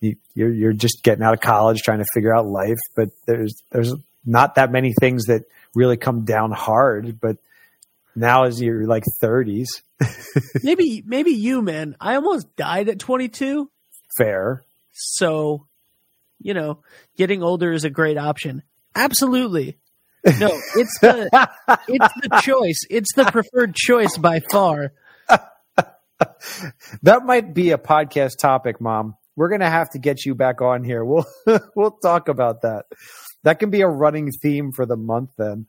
you, 0.00 0.16
you're, 0.34 0.52
you're 0.52 0.72
just 0.72 1.02
getting 1.02 1.22
out 1.24 1.34
of 1.34 1.40
college 1.40 1.82
trying 1.82 1.98
to 1.98 2.06
figure 2.14 2.34
out 2.34 2.46
life. 2.46 2.78
But 2.96 3.10
there's, 3.26 3.62
there's 3.70 3.94
not 4.24 4.56
that 4.56 4.70
many 4.72 4.92
things 4.98 5.24
that 5.26 5.44
really 5.74 5.96
come 5.96 6.24
down 6.24 6.52
hard. 6.52 7.20
But 7.20 7.36
now 8.14 8.44
as 8.44 8.60
you're 8.60 8.86
like 8.86 9.04
30s, 9.22 9.66
Maybe, 10.62 11.02
maybe 11.06 11.30
you, 11.30 11.62
man. 11.62 11.96
I 12.00 12.16
almost 12.16 12.56
died 12.56 12.88
at 12.88 12.98
22, 12.98 13.70
fair. 14.18 14.64
so 14.92 15.66
you 16.40 16.54
know, 16.54 16.78
getting 17.16 17.42
older 17.42 17.72
is 17.72 17.84
a 17.84 17.90
great 17.90 18.18
option. 18.18 18.62
Absolutely. 18.94 19.78
No, 20.24 20.48
it's 20.76 20.98
the 21.00 21.28
it's 21.88 22.14
the 22.22 22.40
choice. 22.42 22.80
It's 22.90 23.14
the 23.14 23.24
preferred 23.24 23.74
choice 23.74 24.16
by 24.18 24.40
far. 24.50 24.92
That 27.02 27.24
might 27.24 27.54
be 27.54 27.70
a 27.70 27.78
podcast 27.78 28.38
topic, 28.40 28.80
Mom. 28.80 29.16
We're 29.36 29.48
gonna 29.48 29.70
have 29.70 29.90
to 29.90 29.98
get 29.98 30.24
you 30.24 30.34
back 30.34 30.60
on 30.60 30.84
here. 30.84 31.04
We'll 31.04 31.26
we'll 31.76 31.92
talk 32.02 32.28
about 32.28 32.62
that. 32.62 32.86
That 33.44 33.58
can 33.58 33.70
be 33.70 33.80
a 33.80 33.88
running 33.88 34.30
theme 34.30 34.72
for 34.72 34.86
the 34.86 34.96
month 34.96 35.30
then. 35.38 35.66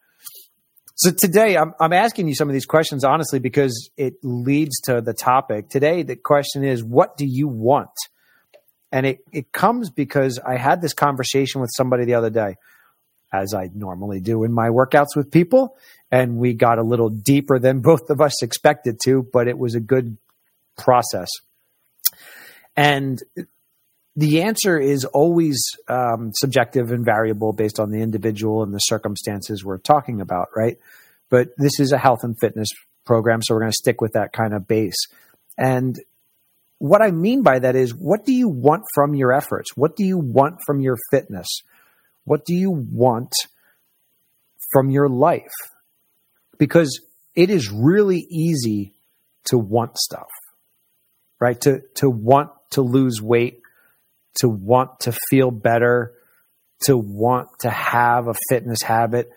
So 0.96 1.12
today 1.12 1.58
I'm 1.58 1.74
I'm 1.80 1.94
asking 1.94 2.28
you 2.28 2.36
some 2.36 2.50
of 2.50 2.54
these 2.54 2.66
questions 2.66 3.04
honestly 3.04 3.40
because 3.40 3.90
it 3.98 4.16
leads 4.22 4.80
to 4.82 5.02
the 5.02 5.14
topic. 5.14 5.70
Today 5.70 6.04
the 6.04 6.16
question 6.16 6.64
is 6.64 6.84
what 6.84 7.18
do 7.18 7.26
you 7.26 7.48
want? 7.48 7.90
And 8.92 9.08
it, 9.08 9.20
it 9.32 9.52
comes 9.52 9.90
because 9.90 10.38
I 10.40 10.58
had 10.58 10.82
this 10.82 10.94
conversation 10.94 11.62
with 11.62 11.72
somebody 11.76 12.06
the 12.06 12.14
other 12.14 12.30
day. 12.30 12.58
as 13.34 13.56
I 13.56 13.72
normally 13.74 14.20
do 14.20 14.44
in 14.44 14.54
my 14.54 14.70
workouts 14.70 15.16
with 15.16 15.32
people. 15.32 15.76
And 16.12 16.38
we 16.38 16.54
got 16.54 16.78
a 16.78 16.84
little 16.84 17.10
deeper 17.10 17.58
than 17.58 17.82
both 17.92 18.12
of 18.12 18.22
us 18.22 18.44
expected 18.44 19.00
to, 19.06 19.28
but 19.34 19.48
it 19.48 19.58
was 19.58 19.74
a 19.74 19.80
good 19.80 20.18
process. 20.78 21.30
And 22.76 23.22
the 24.16 24.44
answer 24.44 24.80
is 24.80 25.06
always 25.06 25.64
um, 25.88 26.32
subjective 26.34 26.92
and 26.92 27.04
variable 27.04 27.54
based 27.54 27.80
on 27.80 27.92
the 27.92 28.02
individual 28.02 28.64
and 28.64 28.74
the 28.74 28.80
circumstances 28.80 29.64
we're 29.64 29.80
talking 29.80 30.22
about, 30.22 30.50
right? 30.56 30.78
But 31.30 31.50
this 31.58 31.80
is 31.80 31.92
a 31.92 31.98
health 31.98 32.24
and 32.24 32.38
fitness 32.40 32.70
program, 33.06 33.42
so 33.42 33.54
we're 33.54 33.62
going 33.62 33.72
to 33.72 33.78
stick 33.78 34.02
with 34.02 34.14
that 34.14 34.34
kind 34.34 34.54
of 34.54 34.68
base. 34.68 35.08
And 35.58 36.00
what 36.78 37.02
I 37.02 37.12
mean 37.12 37.44
by 37.44 37.60
that 37.60 37.76
is, 37.76 37.94
what 37.94 38.26
do 38.26 38.34
you 38.34 38.50
want 38.50 38.84
from 38.94 39.16
your 39.16 39.34
efforts? 39.34 39.72
What 39.76 39.96
do 39.96 40.04
you 40.04 40.18
want 40.18 40.60
from 40.66 40.82
your 40.82 40.98
fitness? 41.12 41.48
What 42.26 42.46
do 42.46 42.54
you 42.54 42.72
want 42.72 43.32
from 44.72 44.90
your 44.90 45.10
life? 45.10 45.54
Because 46.58 47.00
it 47.36 47.50
is 47.50 47.72
really 47.72 48.20
easy 48.30 48.94
to 49.46 49.58
want 49.58 49.98
stuff, 49.98 50.30
right? 51.44 51.60
To, 51.62 51.82
to 51.96 52.10
want 52.10 52.52
to 52.72 52.82
lose 52.82 53.22
weight, 53.22 53.60
to 54.36 54.48
want 54.48 55.02
to 55.02 55.14
feel 55.30 55.52
better, 55.52 56.14
to 56.86 56.96
want 56.96 57.50
to 57.60 57.70
have 57.70 58.30
a 58.30 58.34
fitness 58.48 58.82
habit, 58.82 59.30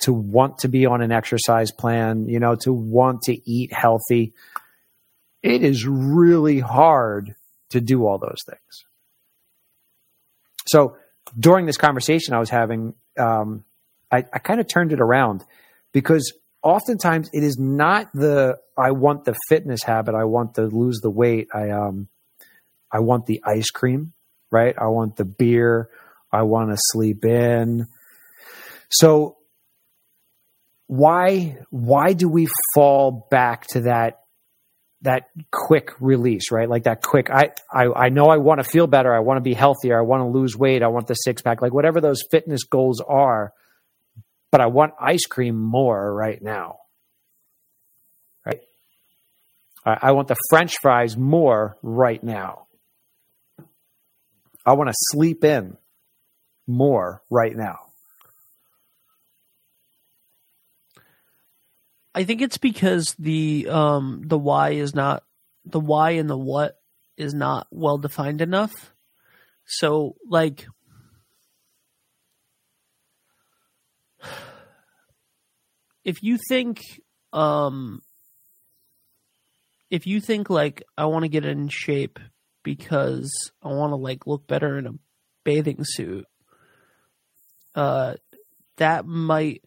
to 0.00 0.12
want 0.12 0.58
to 0.58 0.68
be 0.68 0.86
on 0.86 1.02
an 1.02 1.12
exercise 1.12 1.70
plan, 1.70 2.28
you 2.28 2.40
know, 2.40 2.56
to 2.62 2.72
want 2.72 3.22
to 3.22 3.48
eat 3.48 3.72
healthy. 3.72 4.34
It 5.40 5.62
is 5.62 5.86
really 5.86 6.58
hard 6.58 7.36
to 7.70 7.80
do 7.80 8.06
all 8.06 8.18
those 8.18 8.40
things. 8.44 8.84
So 10.66 10.96
during 11.38 11.66
this 11.66 11.76
conversation 11.76 12.34
I 12.34 12.40
was 12.40 12.50
having, 12.50 12.94
um, 13.16 13.62
I, 14.10 14.24
I 14.32 14.40
kind 14.40 14.58
of 14.58 14.66
turned 14.66 14.92
it 14.92 15.00
around 15.00 15.44
because 15.92 16.32
oftentimes 16.62 17.30
it 17.32 17.42
is 17.42 17.58
not 17.58 18.12
the 18.12 18.58
I 18.76 18.92
want 18.92 19.24
the 19.24 19.34
fitness 19.48 19.82
habit, 19.82 20.14
I 20.14 20.24
want 20.24 20.54
to 20.54 20.62
lose 20.62 21.00
the 21.02 21.10
weight, 21.10 21.48
I 21.54 21.70
um, 21.70 22.08
I 22.90 23.00
want 23.00 23.26
the 23.26 23.42
ice 23.44 23.70
cream, 23.70 24.12
right? 24.50 24.74
I 24.78 24.86
want 24.88 25.16
the 25.16 25.24
beer, 25.24 25.88
I 26.30 26.42
want 26.42 26.70
to 26.70 26.76
sleep 26.78 27.24
in. 27.24 27.86
So 28.90 29.36
why 30.86 31.58
why 31.70 32.12
do 32.12 32.28
we 32.28 32.48
fall 32.74 33.26
back 33.30 33.66
to 33.68 33.82
that 33.82 34.18
that 35.02 35.24
quick 35.50 35.90
release, 36.00 36.52
right? 36.52 36.68
Like 36.68 36.84
that 36.84 37.02
quick, 37.02 37.28
I, 37.28 37.50
I, 37.72 37.86
I 37.92 38.08
know 38.08 38.26
I 38.26 38.36
want 38.36 38.62
to 38.62 38.64
feel 38.64 38.86
better. 38.86 39.12
I 39.12 39.18
want 39.18 39.36
to 39.36 39.40
be 39.40 39.54
healthier. 39.54 39.98
I 39.98 40.02
want 40.02 40.20
to 40.20 40.38
lose 40.38 40.56
weight. 40.56 40.82
I 40.82 40.88
want 40.88 41.08
the 41.08 41.14
six 41.14 41.42
pack, 41.42 41.60
like 41.60 41.74
whatever 41.74 42.00
those 42.00 42.22
fitness 42.30 42.62
goals 42.62 43.00
are. 43.00 43.52
But 44.52 44.60
I 44.60 44.66
want 44.66 44.92
ice 45.00 45.24
cream 45.26 45.58
more 45.58 46.14
right 46.14 46.40
now. 46.40 46.76
Right. 48.46 48.60
I, 49.84 50.12
want 50.12 50.28
the 50.28 50.36
French 50.50 50.74
fries 50.80 51.16
more 51.16 51.78
right 51.82 52.22
now. 52.22 52.66
I 54.64 54.74
want 54.74 54.90
to 54.90 54.94
sleep 55.10 55.42
in 55.42 55.78
more 56.66 57.22
right 57.30 57.56
now. 57.56 57.78
I 62.14 62.24
think 62.24 62.42
it's 62.42 62.58
because 62.58 63.16
the 63.18 63.68
um 63.70 64.22
the 64.26 64.38
why 64.38 64.72
is 64.72 64.94
not 64.94 65.24
the 65.64 65.80
why 65.80 66.10
and 66.10 66.28
the 66.28 66.36
what 66.36 66.78
is 67.16 67.32
not 67.32 67.66
well 67.70 67.96
defined 67.96 68.42
enough. 68.42 68.92
So 69.64 70.16
like 70.28 70.66
if 76.04 76.22
you 76.22 76.38
think 76.48 76.80
um 77.32 78.00
if 79.90 80.06
you 80.06 80.20
think 80.20 80.50
like 80.50 80.82
I 80.96 81.06
want 81.06 81.24
to 81.24 81.28
get 81.28 81.44
in 81.44 81.68
shape 81.68 82.18
because 82.62 83.30
I 83.62 83.68
want 83.68 83.92
to 83.92 83.96
like 83.96 84.26
look 84.26 84.46
better 84.46 84.78
in 84.78 84.86
a 84.86 84.94
bathing 85.44 85.84
suit 85.84 86.26
uh 87.74 88.14
that 88.76 89.06
might 89.06 89.62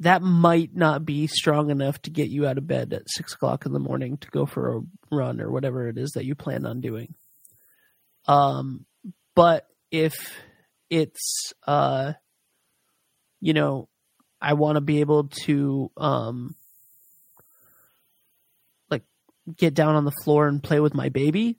that 0.00 0.22
might 0.22 0.74
not 0.74 1.04
be 1.04 1.26
strong 1.26 1.70
enough 1.70 2.00
to 2.02 2.10
get 2.10 2.28
you 2.28 2.46
out 2.46 2.58
of 2.58 2.66
bed 2.66 2.92
at 2.92 3.10
six 3.10 3.34
o'clock 3.34 3.66
in 3.66 3.72
the 3.72 3.80
morning 3.80 4.16
to 4.18 4.28
go 4.30 4.46
for 4.46 4.76
a 4.76 4.80
run 5.10 5.40
or 5.40 5.50
whatever 5.50 5.88
it 5.88 5.98
is 5.98 6.12
that 6.12 6.24
you 6.24 6.34
plan 6.34 6.64
on 6.64 6.80
doing. 6.80 7.14
Um, 8.26 8.86
but 9.34 9.66
if 9.90 10.14
it's, 10.90 11.52
uh, 11.66 12.12
you 13.40 13.54
know, 13.54 13.88
I 14.40 14.54
want 14.54 14.76
to 14.76 14.80
be 14.80 15.00
able 15.00 15.28
to, 15.44 15.90
um, 15.96 16.54
like 18.90 19.02
get 19.56 19.74
down 19.74 19.94
on 19.94 20.04
the 20.04 20.12
floor 20.24 20.46
and 20.48 20.62
play 20.62 20.80
with 20.80 20.94
my 20.94 21.08
baby, 21.08 21.58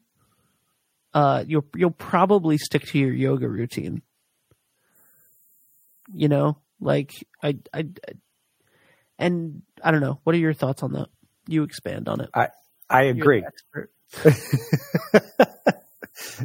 uh, 1.14 1.44
you'll, 1.48 1.66
you'll 1.76 1.92
probably 1.92 2.58
stick 2.58 2.84
to 2.84 3.00
your 3.00 3.14
yoga 3.14 3.48
routine. 3.48 4.02
You 6.14 6.28
know, 6.28 6.58
like 6.80 7.14
I, 7.44 7.58
I, 7.74 7.88
and 9.20 9.62
I 9.84 9.92
don't 9.92 10.02
know. 10.02 10.20
What 10.24 10.36
are 10.36 10.40
your 10.40 10.54
thoughts 10.54 10.82
on 10.82 10.94
that? 10.94 11.10
You 11.48 11.64
expand 11.64 12.08
on 12.08 12.22
it. 12.22 12.30
I 12.34 12.48
I 12.90 13.04
agree. 13.04 13.44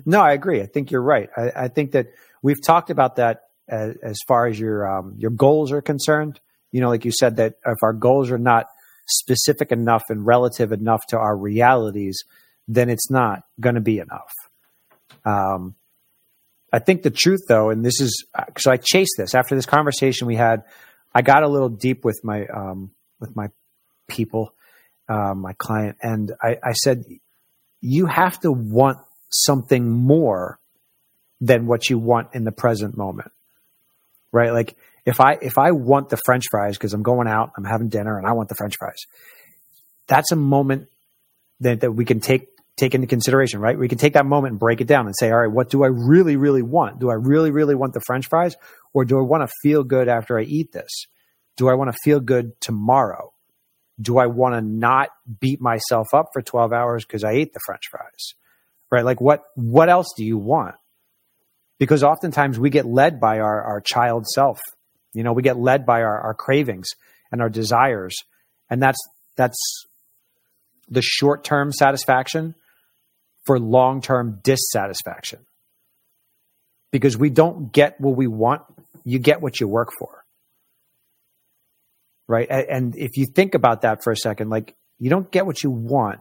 no, 0.04 0.20
I 0.20 0.32
agree. 0.32 0.60
I 0.60 0.66
think 0.66 0.90
you're 0.90 1.00
right. 1.00 1.30
I, 1.36 1.52
I 1.56 1.68
think 1.68 1.92
that 1.92 2.08
we've 2.42 2.60
talked 2.62 2.90
about 2.90 3.16
that 3.16 3.44
as, 3.68 3.96
as 4.02 4.18
far 4.26 4.46
as 4.46 4.58
your 4.58 4.98
um, 4.98 5.14
your 5.18 5.30
goals 5.30 5.72
are 5.72 5.82
concerned. 5.82 6.40
You 6.72 6.80
know, 6.80 6.88
like 6.88 7.04
you 7.04 7.12
said, 7.12 7.36
that 7.36 7.54
if 7.64 7.78
our 7.82 7.92
goals 7.92 8.30
are 8.30 8.38
not 8.38 8.66
specific 9.06 9.70
enough 9.70 10.02
and 10.08 10.26
relative 10.26 10.72
enough 10.72 11.06
to 11.08 11.18
our 11.18 11.36
realities, 11.36 12.22
then 12.66 12.88
it's 12.88 13.10
not 13.10 13.42
going 13.60 13.76
to 13.76 13.80
be 13.80 13.98
enough. 13.98 14.32
Um, 15.24 15.74
I 16.72 16.80
think 16.80 17.02
the 17.02 17.10
truth, 17.10 17.42
though, 17.48 17.70
and 17.70 17.84
this 17.84 18.00
is 18.00 18.26
so 18.58 18.72
I 18.72 18.76
chased 18.76 19.14
this 19.16 19.34
after 19.34 19.54
this 19.54 19.66
conversation 19.66 20.26
we 20.26 20.36
had 20.36 20.64
I 21.14 21.22
got 21.22 21.44
a 21.44 21.48
little 21.48 21.68
deep 21.68 22.04
with 22.04 22.20
my 22.24 22.46
um, 22.46 22.90
with 23.20 23.36
my 23.36 23.48
people, 24.08 24.52
uh, 25.08 25.34
my 25.34 25.52
client, 25.52 25.96
and 26.02 26.32
I, 26.42 26.58
I 26.62 26.72
said, 26.72 27.04
you 27.80 28.06
have 28.06 28.40
to 28.40 28.50
want 28.50 28.98
something 29.30 29.88
more 29.88 30.58
than 31.40 31.66
what 31.66 31.88
you 31.88 31.98
want 31.98 32.28
in 32.34 32.44
the 32.44 32.52
present 32.52 32.96
moment, 32.96 33.30
right? 34.34 34.52
Like 34.52 34.76
if 35.06 35.20
I 35.20 35.38
if 35.40 35.56
I 35.56 35.70
want 35.70 36.10
the 36.10 36.18
French 36.26 36.44
fries 36.50 36.76
because 36.76 36.92
I'm 36.92 37.02
going 37.02 37.28
out, 37.28 37.52
I'm 37.56 37.64
having 37.64 37.88
dinner, 37.88 38.18
and 38.18 38.26
I 38.26 38.32
want 38.32 38.48
the 38.48 38.56
French 38.56 38.74
fries, 38.78 38.98
that's 40.08 40.32
a 40.32 40.36
moment 40.36 40.88
that, 41.60 41.80
that 41.80 41.92
we 41.92 42.04
can 42.04 42.20
take 42.20 42.48
take 42.76 42.94
into 42.94 43.06
consideration, 43.06 43.60
right? 43.60 43.78
We 43.78 43.88
can 43.88 43.98
take 43.98 44.14
that 44.14 44.26
moment 44.26 44.52
and 44.52 44.58
break 44.58 44.80
it 44.80 44.88
down 44.88 45.06
and 45.06 45.14
say, 45.16 45.30
all 45.30 45.38
right, 45.38 45.50
what 45.50 45.70
do 45.70 45.84
I 45.84 45.86
really, 45.86 46.34
really 46.34 46.62
want? 46.62 46.98
Do 46.98 47.08
I 47.08 47.14
really, 47.14 47.52
really 47.52 47.76
want 47.76 47.94
the 47.94 48.00
French 48.04 48.26
fries 48.26 48.56
or 48.92 49.04
do 49.04 49.16
I 49.16 49.22
want 49.22 49.48
to 49.48 49.54
feel 49.62 49.84
good 49.84 50.08
after 50.08 50.36
I 50.36 50.42
eat 50.42 50.72
this? 50.72 50.90
Do 51.56 51.68
I 51.68 51.74
want 51.74 51.92
to 51.92 51.98
feel 52.02 52.18
good 52.18 52.60
tomorrow? 52.60 53.32
Do 54.00 54.18
I 54.18 54.26
want 54.26 54.56
to 54.56 54.60
not 54.60 55.10
beat 55.40 55.60
myself 55.60 56.08
up 56.12 56.30
for 56.32 56.42
12 56.42 56.72
hours 56.72 57.04
because 57.04 57.22
I 57.22 57.30
ate 57.30 57.52
the 57.52 57.60
French 57.64 57.82
fries? 57.88 58.34
Right? 58.90 59.04
Like 59.04 59.20
what, 59.20 59.44
what 59.54 59.88
else 59.88 60.08
do 60.16 60.24
you 60.24 60.36
want? 60.36 60.74
Because 61.78 62.04
oftentimes 62.04 62.58
we 62.58 62.70
get 62.70 62.86
led 62.86 63.20
by 63.20 63.40
our, 63.40 63.62
our 63.62 63.80
child 63.80 64.26
self. 64.26 64.60
You 65.12 65.22
know, 65.22 65.32
we 65.32 65.42
get 65.42 65.58
led 65.58 65.86
by 65.86 66.02
our, 66.02 66.20
our 66.20 66.34
cravings 66.34 66.88
and 67.32 67.40
our 67.40 67.48
desires. 67.48 68.16
And 68.70 68.82
that's, 68.82 68.98
that's 69.36 69.56
the 70.88 71.02
short 71.02 71.44
term 71.44 71.72
satisfaction 71.72 72.54
for 73.44 73.58
long 73.58 74.00
term 74.00 74.40
dissatisfaction. 74.42 75.40
Because 76.90 77.16
we 77.16 77.30
don't 77.30 77.72
get 77.72 78.00
what 78.00 78.16
we 78.16 78.26
want, 78.26 78.62
you 79.04 79.18
get 79.18 79.40
what 79.40 79.60
you 79.60 79.68
work 79.68 79.90
for. 79.98 80.24
Right. 82.26 82.48
And 82.48 82.96
if 82.96 83.16
you 83.16 83.26
think 83.26 83.54
about 83.54 83.82
that 83.82 84.02
for 84.02 84.10
a 84.10 84.16
second, 84.16 84.48
like 84.48 84.74
you 84.98 85.10
don't 85.10 85.30
get 85.30 85.44
what 85.44 85.62
you 85.62 85.70
want, 85.70 86.20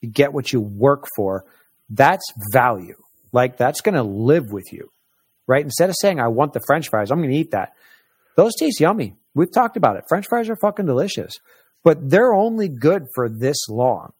you 0.00 0.10
get 0.10 0.32
what 0.32 0.52
you 0.52 0.60
work 0.60 1.06
for. 1.14 1.44
That's 1.90 2.24
value. 2.52 2.96
Like 3.32 3.56
that's 3.56 3.80
going 3.80 3.94
to 3.94 4.02
live 4.02 4.50
with 4.50 4.72
you. 4.72 4.90
Right. 5.46 5.64
Instead 5.64 5.90
of 5.90 5.96
saying, 6.00 6.20
I 6.20 6.28
want 6.28 6.54
the 6.54 6.62
French 6.66 6.88
fries, 6.88 7.10
I'm 7.10 7.18
going 7.18 7.30
to 7.30 7.36
eat 7.36 7.50
that. 7.50 7.74
Those 8.36 8.52
taste 8.58 8.80
yummy. 8.80 9.14
We've 9.34 9.52
talked 9.52 9.76
about 9.76 9.96
it. 9.96 10.04
French 10.08 10.26
fries 10.26 10.48
are 10.48 10.56
fucking 10.56 10.86
delicious, 10.86 11.34
but 11.82 12.08
they're 12.08 12.32
only 12.32 12.68
good 12.68 13.04
for 13.14 13.28
this 13.28 13.68
long 13.68 14.12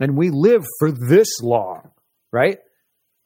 and 0.00 0.16
we 0.16 0.30
live 0.30 0.64
for 0.78 0.92
this 0.92 1.40
long, 1.42 1.90
right? 2.32 2.58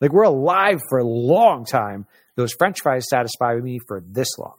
Like 0.01 0.13
we're 0.13 0.25
alive 0.25 0.81
for 0.89 0.99
a 0.99 1.05
long 1.05 1.65
time. 1.65 2.07
Those 2.37 2.53
french 2.55 2.81
fries 2.81 3.07
satisfy 3.09 3.55
me 3.57 3.79
for 3.87 4.03
this 4.05 4.29
long. 4.39 4.57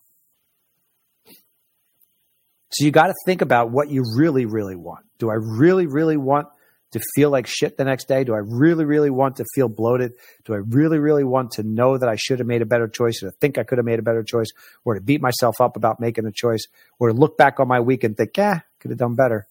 So 2.72 2.86
you 2.86 2.92
got 2.92 3.08
to 3.08 3.13
think 3.25 3.42
about 3.42 3.72
what 3.72 3.89
you 3.89 4.03
really, 4.18 4.46
really 4.46 4.75
want. 4.75 5.06
Do 5.20 5.30
I 5.30 5.36
really, 5.36 5.86
really 5.86 6.18
want 6.18 6.48
to 6.93 7.01
feel 7.15 7.29
like 7.29 7.45
shit 7.47 7.77
the 7.77 7.83
next 7.83 8.07
day? 8.07 8.23
Do 8.23 8.33
I 8.33 8.39
really, 8.39 8.85
really 8.85 9.09
want 9.09 9.35
to 9.38 9.45
feel 9.53 9.67
bloated? 9.67 10.13
Do 10.45 10.53
I 10.53 10.57
really, 10.57 11.00
really 11.00 11.23
want 11.23 11.51
to 11.53 11.63
know 11.63 11.97
that 11.97 12.07
I 12.09 12.15
should 12.15 12.39
have 12.39 12.47
made 12.47 12.62
a 12.62 12.65
better 12.65 12.88
choice 12.88 13.21
or 13.21 13.29
to 13.29 13.38
think 13.39 13.57
I 13.57 13.63
could 13.63 13.77
have 13.77 13.85
made 13.85 14.00
a 14.00 14.03
better 14.03 14.23
choice 14.23 14.47
or 14.85 14.95
to 14.95 15.01
beat 15.01 15.21
myself 15.21 15.59
up 15.59 15.75
about 15.75 16.00
making 16.00 16.25
a 16.25 16.31
choice 16.31 16.65
or 17.00 17.09
to 17.09 17.13
look 17.13 17.38
back 17.38 17.59
on 17.59 17.67
my 17.67 17.79
week 17.79 18.03
and 18.03 18.15
think, 18.15 18.38
yeah, 18.38 18.62
could 18.79 18.91
have 18.91 18.97
done 18.97 19.15
better? 19.15 19.47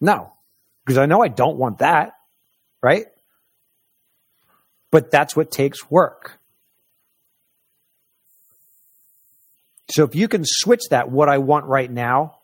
No, 0.00 0.32
because 0.84 0.98
I 0.98 1.06
know 1.06 1.22
I 1.22 1.28
don't 1.28 1.56
want 1.56 1.78
that, 1.78 2.12
right? 2.82 3.06
But 4.90 5.10
that's 5.10 5.34
what 5.34 5.50
takes 5.50 5.90
work. 5.90 6.38
So 9.90 10.04
if 10.04 10.14
you 10.14 10.28
can 10.28 10.42
switch 10.44 10.82
that, 10.90 11.10
what 11.10 11.28
I 11.28 11.38
want 11.38 11.66
right 11.66 11.90
now, 11.90 12.38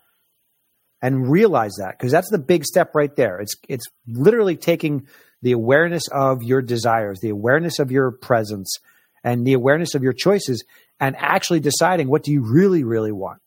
and 1.01 1.31
realize 1.31 1.77
that, 1.79 1.99
because 1.99 2.13
that's 2.13 2.31
the 2.31 2.39
big 2.39 2.65
step 2.65 2.95
right 2.95 3.15
there. 3.15 3.41
It's 3.41 3.55
it's 3.69 3.87
literally 4.07 4.57
taking 4.57 5.07
the 5.43 5.53
awareness 5.53 6.03
of 6.11 6.43
your 6.43 6.61
desires, 6.63 7.21
the 7.21 7.29
awareness 7.29 7.79
of 7.79 7.93
your 7.93 8.11
presence, 8.11 8.79
and 9.23 9.47
the 9.47 9.53
awareness 9.53 9.95
of 9.95 10.03
your 10.03 10.13
choices, 10.13 10.65
and 10.99 11.15
actually 11.17 11.61
deciding 11.61 12.09
what 12.09 12.25
do 12.25 12.33
you 12.33 12.43
really, 12.43 12.83
really 12.83 13.13
want. 13.13 13.41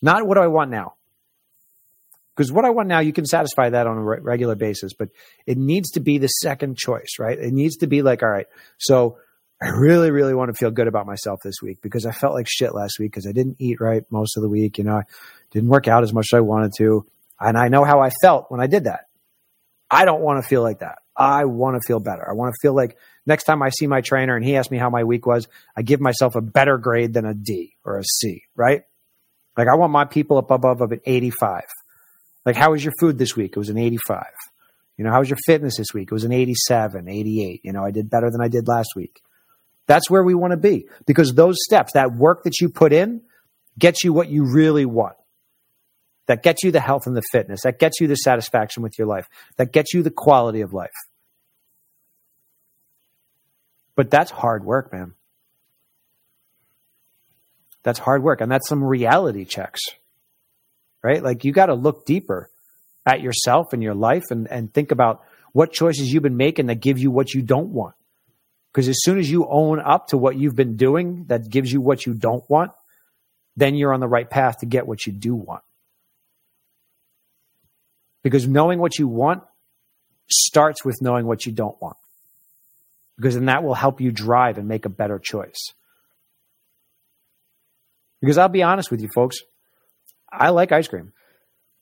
Not 0.00 0.26
what 0.26 0.34
do 0.34 0.42
I 0.42 0.48
want 0.48 0.70
now. 0.70 0.94
Because 2.36 2.50
what 2.50 2.64
I 2.64 2.70
want 2.70 2.88
now, 2.88 3.00
you 3.00 3.12
can 3.12 3.26
satisfy 3.26 3.70
that 3.70 3.86
on 3.86 3.98
a 3.98 4.02
re- 4.02 4.18
regular 4.20 4.54
basis, 4.54 4.94
but 4.94 5.10
it 5.46 5.58
needs 5.58 5.90
to 5.92 6.00
be 6.00 6.18
the 6.18 6.28
second 6.28 6.78
choice, 6.78 7.18
right? 7.18 7.38
It 7.38 7.52
needs 7.52 7.76
to 7.78 7.86
be 7.86 8.00
like, 8.00 8.22
all 8.22 8.30
right, 8.30 8.46
so 8.78 9.18
I 9.62 9.68
really, 9.68 10.10
really 10.10 10.34
want 10.34 10.48
to 10.48 10.54
feel 10.54 10.72
good 10.72 10.88
about 10.88 11.06
myself 11.06 11.40
this 11.44 11.62
week 11.62 11.80
because 11.80 12.04
I 12.04 12.10
felt 12.10 12.34
like 12.34 12.46
shit 12.48 12.74
last 12.74 12.98
week 12.98 13.12
because 13.12 13.28
I 13.28 13.32
didn't 13.32 13.56
eat 13.60 13.80
right 13.80 14.02
most 14.10 14.36
of 14.36 14.42
the 14.42 14.48
week. 14.48 14.78
You 14.78 14.84
know, 14.84 14.96
I 14.96 15.02
didn't 15.52 15.68
work 15.68 15.86
out 15.86 16.02
as 16.02 16.12
much 16.12 16.28
as 16.32 16.38
I 16.38 16.40
wanted 16.40 16.72
to. 16.78 17.06
And 17.38 17.56
I 17.56 17.68
know 17.68 17.84
how 17.84 18.00
I 18.00 18.10
felt 18.22 18.50
when 18.50 18.60
I 18.60 18.66
did 18.66 18.84
that. 18.84 19.06
I 19.88 20.04
don't 20.04 20.22
want 20.22 20.42
to 20.42 20.48
feel 20.48 20.62
like 20.62 20.80
that. 20.80 20.98
I 21.16 21.44
want 21.44 21.76
to 21.76 21.86
feel 21.86 22.00
better. 22.00 22.28
I 22.28 22.32
want 22.32 22.54
to 22.54 22.58
feel 22.60 22.74
like 22.74 22.96
next 23.24 23.44
time 23.44 23.62
I 23.62 23.68
see 23.68 23.86
my 23.86 24.00
trainer 24.00 24.34
and 24.34 24.44
he 24.44 24.56
asks 24.56 24.70
me 24.70 24.78
how 24.78 24.90
my 24.90 25.04
week 25.04 25.26
was, 25.26 25.46
I 25.76 25.82
give 25.82 26.00
myself 26.00 26.34
a 26.34 26.40
better 26.40 26.78
grade 26.78 27.12
than 27.12 27.26
a 27.26 27.34
D 27.34 27.76
or 27.84 27.98
a 27.98 28.04
C, 28.04 28.44
right? 28.56 28.82
Like 29.56 29.68
I 29.68 29.76
want 29.76 29.92
my 29.92 30.06
people 30.06 30.38
up 30.38 30.50
above 30.50 30.80
of 30.80 30.92
an 30.92 31.00
85. 31.04 31.62
Like, 32.44 32.56
how 32.56 32.72
was 32.72 32.82
your 32.82 32.94
food 32.98 33.18
this 33.18 33.36
week? 33.36 33.52
It 33.52 33.58
was 33.58 33.68
an 33.68 33.78
85. 33.78 34.24
You 34.96 35.04
know, 35.04 35.12
how 35.12 35.20
was 35.20 35.30
your 35.30 35.38
fitness 35.46 35.76
this 35.76 35.94
week? 35.94 36.08
It 36.10 36.14
was 36.14 36.24
an 36.24 36.32
87, 36.32 37.08
88. 37.08 37.60
You 37.62 37.72
know, 37.72 37.84
I 37.84 37.90
did 37.90 38.10
better 38.10 38.30
than 38.30 38.40
I 38.40 38.48
did 38.48 38.66
last 38.66 38.90
week. 38.96 39.22
That's 39.92 40.08
where 40.08 40.22
we 40.22 40.32
want 40.34 40.52
to 40.52 40.56
be 40.56 40.88
because 41.04 41.34
those 41.34 41.56
steps, 41.58 41.92
that 41.92 42.14
work 42.14 42.44
that 42.44 42.62
you 42.62 42.70
put 42.70 42.94
in, 42.94 43.20
gets 43.78 44.02
you 44.02 44.14
what 44.14 44.30
you 44.30 44.50
really 44.50 44.86
want. 44.86 45.16
That 46.28 46.42
gets 46.42 46.64
you 46.64 46.70
the 46.70 46.80
health 46.80 47.06
and 47.06 47.14
the 47.14 47.22
fitness. 47.30 47.64
That 47.64 47.78
gets 47.78 48.00
you 48.00 48.06
the 48.06 48.14
satisfaction 48.14 48.82
with 48.82 48.98
your 48.98 49.06
life. 49.06 49.28
That 49.58 49.70
gets 49.70 49.92
you 49.92 50.02
the 50.02 50.10
quality 50.10 50.62
of 50.62 50.72
life. 50.72 50.94
But 53.94 54.10
that's 54.10 54.30
hard 54.30 54.64
work, 54.64 54.94
man. 54.94 55.12
That's 57.82 57.98
hard 57.98 58.22
work. 58.22 58.40
And 58.40 58.50
that's 58.50 58.70
some 58.70 58.82
reality 58.82 59.44
checks, 59.44 59.82
right? 61.02 61.22
Like 61.22 61.44
you 61.44 61.52
got 61.52 61.66
to 61.66 61.74
look 61.74 62.06
deeper 62.06 62.48
at 63.04 63.20
yourself 63.20 63.74
and 63.74 63.82
your 63.82 63.94
life 63.94 64.24
and, 64.30 64.50
and 64.50 64.72
think 64.72 64.90
about 64.90 65.20
what 65.52 65.70
choices 65.70 66.10
you've 66.10 66.22
been 66.22 66.38
making 66.38 66.68
that 66.68 66.76
give 66.76 66.98
you 66.98 67.10
what 67.10 67.34
you 67.34 67.42
don't 67.42 67.68
want. 67.74 67.94
Because 68.72 68.88
as 68.88 69.02
soon 69.02 69.18
as 69.18 69.30
you 69.30 69.46
own 69.48 69.80
up 69.80 70.08
to 70.08 70.18
what 70.18 70.36
you've 70.36 70.56
been 70.56 70.76
doing 70.76 71.26
that 71.28 71.50
gives 71.50 71.70
you 71.70 71.80
what 71.80 72.06
you 72.06 72.14
don't 72.14 72.48
want, 72.48 72.72
then 73.54 73.74
you're 73.74 73.92
on 73.92 74.00
the 74.00 74.08
right 74.08 74.28
path 74.28 74.58
to 74.60 74.66
get 74.66 74.86
what 74.86 75.06
you 75.06 75.12
do 75.12 75.34
want. 75.34 75.62
Because 78.22 78.46
knowing 78.46 78.78
what 78.78 78.98
you 78.98 79.08
want 79.08 79.42
starts 80.30 80.84
with 80.84 81.02
knowing 81.02 81.26
what 81.26 81.44
you 81.44 81.52
don't 81.52 81.80
want. 81.82 81.96
Because 83.16 83.34
then 83.34 83.46
that 83.46 83.62
will 83.62 83.74
help 83.74 84.00
you 84.00 84.10
drive 84.10 84.56
and 84.56 84.68
make 84.68 84.86
a 84.86 84.88
better 84.88 85.18
choice. 85.18 85.74
Because 88.20 88.38
I'll 88.38 88.48
be 88.48 88.62
honest 88.62 88.90
with 88.90 89.02
you, 89.02 89.08
folks, 89.14 89.38
I 90.32 90.50
like 90.50 90.72
ice 90.72 90.88
cream. 90.88 91.12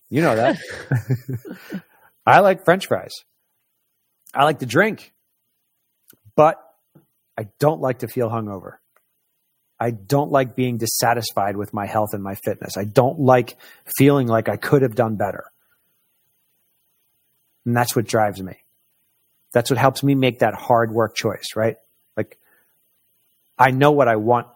You 0.09 0.23
know 0.23 0.35
that. 0.35 0.59
I 2.27 2.41
like 2.41 2.65
french 2.65 2.87
fries. 2.87 3.13
I 4.35 4.45
like 4.45 4.59
to 4.61 4.67
drink. 4.67 5.13
But 6.35 6.57
I 7.41 7.49
don't 7.59 7.81
like 7.81 8.01
to 8.01 8.07
feel 8.07 8.29
hungover. 8.29 8.75
I 9.79 9.93
don't 9.93 10.31
like 10.31 10.55
being 10.55 10.77
dissatisfied 10.77 11.57
with 11.57 11.73
my 11.73 11.87
health 11.87 12.11
and 12.13 12.23
my 12.23 12.35
fitness. 12.35 12.77
I 12.77 12.85
don't 12.85 13.19
like 13.19 13.57
feeling 13.97 14.27
like 14.27 14.51
I 14.51 14.59
could 14.59 14.83
have 14.83 14.95
done 14.95 15.17
better. 15.17 15.45
And 17.65 17.75
that's 17.75 17.97
what 17.97 18.07
drives 18.07 18.43
me. 18.43 18.59
That's 19.55 19.71
what 19.71 19.79
helps 19.79 20.03
me 20.03 20.15
make 20.15 20.41
that 20.41 20.53
hard 20.53 20.93
work 20.93 21.15
choice, 21.17 21.57
right? 21.57 21.77
Like, 22.15 22.37
I 23.59 23.71
know 23.71 23.93
what 23.93 24.07
I 24.07 24.17
want 24.17 24.47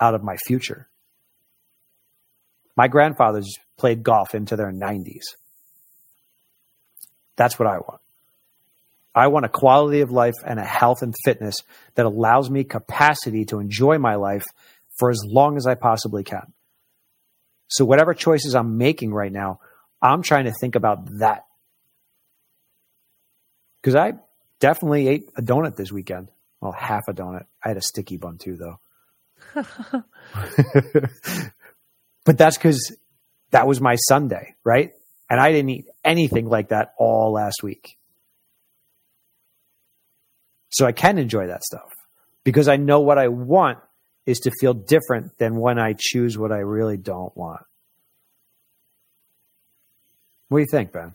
out 0.00 0.14
of 0.14 0.24
my 0.24 0.38
future. 0.46 0.88
My 2.78 2.88
grandfathers 2.88 3.58
played 3.76 4.02
golf 4.02 4.34
into 4.34 4.56
their 4.56 4.72
90s. 4.72 5.24
That's 7.36 7.58
what 7.58 7.68
I 7.68 7.76
want. 7.76 8.00
I 9.20 9.26
want 9.26 9.44
a 9.44 9.50
quality 9.50 10.00
of 10.00 10.10
life 10.10 10.36
and 10.46 10.58
a 10.58 10.64
health 10.64 11.02
and 11.02 11.14
fitness 11.24 11.56
that 11.94 12.06
allows 12.06 12.48
me 12.48 12.64
capacity 12.64 13.44
to 13.46 13.60
enjoy 13.60 13.98
my 13.98 14.14
life 14.14 14.44
for 14.98 15.10
as 15.10 15.22
long 15.26 15.58
as 15.58 15.66
I 15.66 15.74
possibly 15.74 16.24
can. 16.24 16.54
So, 17.68 17.84
whatever 17.84 18.14
choices 18.14 18.54
I'm 18.54 18.78
making 18.78 19.12
right 19.12 19.30
now, 19.30 19.60
I'm 20.00 20.22
trying 20.22 20.46
to 20.46 20.54
think 20.58 20.74
about 20.74 21.18
that. 21.18 21.44
Because 23.82 23.94
I 23.94 24.14
definitely 24.58 25.08
ate 25.08 25.30
a 25.36 25.42
donut 25.42 25.76
this 25.76 25.92
weekend. 25.92 26.28
Well, 26.62 26.72
half 26.72 27.02
a 27.06 27.12
donut. 27.12 27.44
I 27.62 27.68
had 27.68 27.76
a 27.76 27.82
sticky 27.82 28.16
bun 28.16 28.38
too, 28.38 28.56
though. 28.56 28.80
but 32.24 32.38
that's 32.38 32.56
because 32.56 32.96
that 33.50 33.66
was 33.66 33.82
my 33.82 33.96
Sunday, 33.96 34.54
right? 34.64 34.92
And 35.28 35.38
I 35.38 35.52
didn't 35.52 35.70
eat 35.70 35.84
anything 36.04 36.48
like 36.48 36.70
that 36.70 36.94
all 36.98 37.32
last 37.32 37.62
week. 37.62 37.98
So 40.70 40.86
I 40.86 40.92
can 40.92 41.18
enjoy 41.18 41.48
that 41.48 41.64
stuff 41.64 41.92
because 42.44 42.68
I 42.68 42.76
know 42.76 43.00
what 43.00 43.18
I 43.18 43.28
want 43.28 43.78
is 44.26 44.38
to 44.40 44.50
feel 44.60 44.74
different 44.74 45.36
than 45.38 45.56
when 45.56 45.78
I 45.78 45.94
choose 45.98 46.38
what 46.38 46.52
I 46.52 46.58
really 46.58 46.96
don't 46.96 47.36
want. 47.36 47.62
What 50.48 50.58
do 50.58 50.62
you 50.62 50.68
think, 50.70 50.92
Ben? 50.92 51.14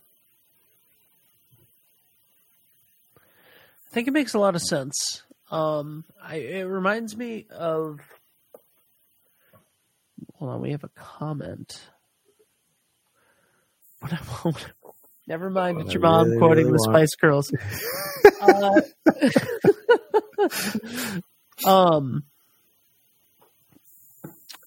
I 3.18 3.94
think 3.94 4.08
it 4.08 4.12
makes 4.12 4.34
a 4.34 4.40
lot 4.40 4.56
of 4.56 4.62
sense. 4.62 5.24
Um, 5.52 6.04
I, 6.22 6.36
it 6.38 6.64
reminds 6.64 7.16
me 7.16 7.48
of. 7.50 8.00
Hold 10.36 10.52
on, 10.52 10.62
we 10.62 10.72
have 10.72 10.84
a 10.84 10.90
comment. 10.90 11.82
What, 14.00 14.14
I 14.14 14.18
what, 14.18 14.72
Never 15.28 15.50
mind, 15.50 15.82
it's 15.82 15.94
your 15.94 16.02
mom 16.02 16.28
really, 16.28 16.38
quoting 16.38 16.68
really 16.68 16.78
the 16.78 16.84
want. 16.88 16.96
Spice 16.96 17.16
Girls. 17.16 17.52
uh, 21.66 21.70
um, 21.70 22.24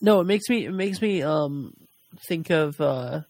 no, 0.01 0.21
it 0.21 0.25
makes 0.25 0.49
me 0.49 0.67
it 0.67 0.73
makes 0.73 1.01
me 1.01 1.23
um 1.23 1.75
think 2.27 2.51
of 2.51 2.81
uh 2.81 3.21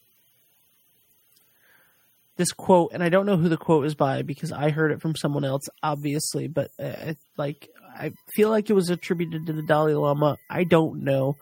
this 2.38 2.52
quote, 2.52 2.92
and 2.94 3.02
I 3.02 3.08
don't 3.08 3.26
know 3.26 3.36
who 3.36 3.48
the 3.48 3.56
quote 3.56 3.84
is 3.84 3.94
by 3.94 4.22
because 4.22 4.52
I 4.52 4.70
heard 4.70 4.92
it 4.92 5.02
from 5.02 5.16
someone 5.16 5.44
else, 5.44 5.68
obviously, 5.82 6.46
but 6.46 6.70
uh, 6.78 7.14
like 7.36 7.68
I 7.94 8.12
feel 8.34 8.48
like 8.48 8.70
it 8.70 8.74
was 8.74 8.90
attributed 8.90 9.46
to 9.46 9.52
the 9.52 9.62
Dalai 9.62 9.94
Lama. 9.94 10.38
I 10.48 10.64
don't 10.64 11.02
know, 11.02 11.36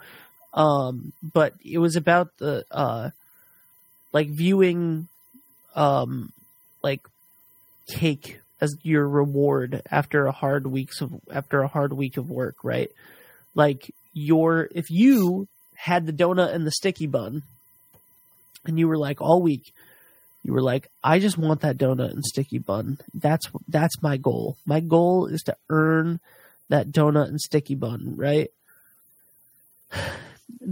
um, 0.54 1.12
but 1.22 1.52
it 1.64 1.78
was 1.78 1.96
about 1.96 2.36
the 2.38 2.64
uh, 2.70 3.10
like 4.12 4.28
viewing 4.30 5.08
um, 5.76 6.32
like 6.82 7.00
cake 7.88 8.40
as 8.60 8.76
your 8.82 9.06
reward 9.06 9.82
after 9.90 10.26
a 10.26 10.32
hard 10.32 10.66
weeks 10.66 11.00
of 11.00 11.12
after 11.32 11.62
a 11.62 11.68
hard 11.68 11.92
week 11.92 12.16
of 12.16 12.30
work, 12.30 12.56
right? 12.64 12.90
Like 13.54 13.94
your 14.12 14.68
if 14.74 14.90
you 14.90 15.46
had 15.74 16.06
the 16.06 16.12
donut 16.12 16.54
and 16.54 16.66
the 16.66 16.72
sticky 16.72 17.06
bun 17.06 17.42
and 18.64 18.78
you 18.78 18.88
were 18.88 18.96
like 18.96 19.20
all 19.20 19.42
week 19.42 19.72
you 20.42 20.52
were 20.52 20.62
like 20.62 20.88
I 21.04 21.18
just 21.18 21.36
want 21.36 21.60
that 21.60 21.76
donut 21.76 22.12
and 22.12 22.24
sticky 22.24 22.58
bun. 22.58 22.98
That's 23.12 23.46
that's 23.68 24.02
my 24.02 24.16
goal. 24.16 24.56
My 24.64 24.80
goal 24.80 25.26
is 25.26 25.42
to 25.42 25.56
earn 25.68 26.20
that 26.68 26.90
donut 26.90 27.28
and 27.28 27.40
sticky 27.40 27.74
bun, 27.74 28.14
right? 28.16 28.50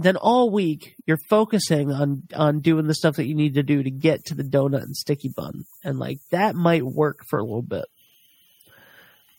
Then 0.03 0.17
all 0.17 0.49
week 0.49 0.95
you're 1.05 1.19
focusing 1.29 1.91
on 1.91 2.23
on 2.35 2.59
doing 2.59 2.87
the 2.87 2.95
stuff 2.95 3.15
that 3.15 3.27
you 3.27 3.35
need 3.35 3.55
to 3.55 3.63
do 3.63 3.81
to 3.81 3.91
get 3.91 4.25
to 4.25 4.35
the 4.35 4.43
donut 4.43 4.83
and 4.83 4.95
sticky 4.95 5.29
bun 5.29 5.63
and 5.83 5.99
like 5.99 6.19
that 6.31 6.55
might 6.55 6.83
work 6.83 7.19
for 7.29 7.39
a 7.39 7.43
little 7.43 7.61
bit 7.61 7.85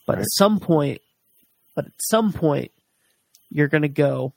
but 0.05 0.15
right. 0.15 0.21
at 0.21 0.27
some 0.31 0.59
point 0.59 1.01
but 1.75 1.85
at 1.85 1.91
some 1.99 2.33
point 2.33 2.71
you're 3.49 3.67
going 3.67 3.83
to 3.83 3.87
go 3.87 4.33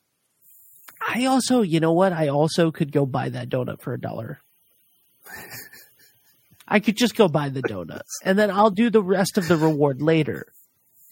i 1.09 1.26
also 1.26 1.62
you 1.62 1.80
know 1.80 1.92
what 1.92 2.12
i 2.12 2.28
also 2.28 2.70
could 2.70 2.92
go 2.92 3.06
buy 3.06 3.28
that 3.28 3.48
donut 3.48 3.80
for 3.80 3.94
a 3.94 4.00
dollar 4.00 4.40
I 6.70 6.78
could 6.78 6.96
just 6.96 7.16
go 7.16 7.26
buy 7.26 7.48
the 7.48 7.62
donuts 7.62 8.20
and 8.24 8.38
then 8.38 8.50
I'll 8.50 8.70
do 8.70 8.90
the 8.90 9.02
rest 9.02 9.37
of 9.38 9.48
the 9.48 9.56
reward 9.56 10.00
later. 10.00 10.46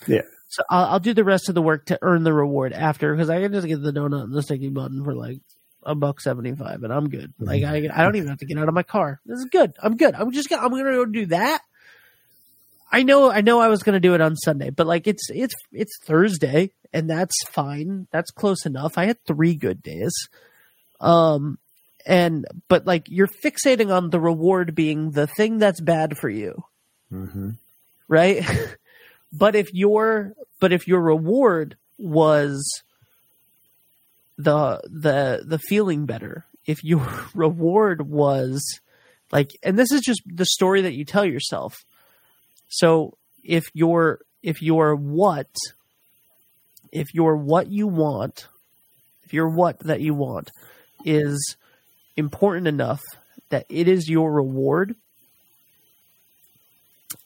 Yeah. 0.06 0.22
So 0.48 0.62
I'll, 0.70 0.84
I'll 0.86 1.00
do 1.00 1.14
the 1.14 1.24
rest 1.24 1.48
of 1.48 1.54
the 1.54 1.62
work 1.62 1.86
to 1.86 1.98
earn 2.02 2.24
the 2.24 2.32
reward 2.32 2.72
after 2.72 3.14
because 3.14 3.28
I 3.30 3.40
can 3.40 3.52
just 3.52 3.66
get 3.66 3.82
the 3.82 3.92
donut 3.92 4.24
and 4.24 4.32
the 4.32 4.42
sticky 4.42 4.70
button 4.70 5.04
for 5.04 5.14
like 5.14 5.40
a 5.84 5.94
buck 5.94 6.20
seventy 6.20 6.54
five 6.54 6.82
and 6.82 6.92
I'm 6.92 7.08
good. 7.08 7.32
Like 7.38 7.62
I, 7.64 7.76
I 7.94 8.02
don't 8.02 8.16
even 8.16 8.28
have 8.28 8.38
to 8.38 8.46
get 8.46 8.58
out 8.58 8.68
of 8.68 8.74
my 8.74 8.82
car. 8.82 9.20
This 9.26 9.38
is 9.38 9.44
good. 9.46 9.74
I'm 9.82 9.96
good. 9.96 10.14
I'm 10.14 10.32
just 10.32 10.48
gonna, 10.48 10.62
I'm 10.62 10.70
gonna 10.70 10.84
go 10.92 11.04
do 11.04 11.26
that. 11.26 11.60
I 12.90 13.02
know 13.02 13.30
I 13.30 13.42
know 13.42 13.60
I 13.60 13.68
was 13.68 13.82
gonna 13.82 14.00
do 14.00 14.14
it 14.14 14.20
on 14.20 14.34
Sunday, 14.36 14.70
but 14.70 14.86
like 14.86 15.06
it's 15.06 15.28
it's 15.30 15.54
it's 15.72 15.92
Thursday 16.04 16.70
and 16.92 17.08
that's 17.10 17.36
fine. 17.50 18.06
That's 18.10 18.30
close 18.30 18.64
enough. 18.64 18.96
I 18.96 19.04
had 19.06 19.22
three 19.26 19.54
good 19.54 19.82
days. 19.82 20.14
Um 21.00 21.58
and 22.06 22.46
but 22.68 22.86
like 22.86 23.04
you're 23.08 23.28
fixating 23.28 23.94
on 23.94 24.08
the 24.10 24.18
reward 24.20 24.74
being 24.74 25.10
the 25.10 25.26
thing 25.26 25.58
that's 25.58 25.80
bad 25.80 26.16
for 26.16 26.30
you 26.30 26.64
Mm-hmm. 27.12 27.50
right 28.08 28.44
but 29.32 29.54
if 29.54 29.72
your 29.72 30.34
but 30.60 30.72
if 30.72 30.86
your 30.86 31.00
reward 31.00 31.76
was 31.98 32.82
the 34.36 34.80
the 34.84 35.42
the 35.44 35.58
feeling 35.58 36.06
better 36.06 36.46
if 36.66 36.84
your 36.84 37.06
reward 37.34 38.08
was 38.08 38.62
like 39.32 39.50
and 39.62 39.78
this 39.78 39.90
is 39.90 40.00
just 40.00 40.22
the 40.26 40.46
story 40.46 40.82
that 40.82 40.94
you 40.94 41.04
tell 41.04 41.24
yourself. 41.24 41.76
So 42.68 43.16
if 43.42 43.64
your 43.74 44.20
if 44.42 44.62
your 44.62 44.94
what 44.94 45.50
if 46.92 47.12
your 47.12 47.36
what 47.36 47.68
you 47.70 47.86
want 47.86 48.48
if 49.24 49.32
your 49.32 49.48
what 49.48 49.78
that 49.80 50.00
you 50.00 50.14
want 50.14 50.50
is 51.04 51.56
important 52.16 52.66
enough 52.66 53.02
that 53.50 53.66
it 53.68 53.88
is 53.88 54.08
your 54.08 54.32
reward 54.32 54.94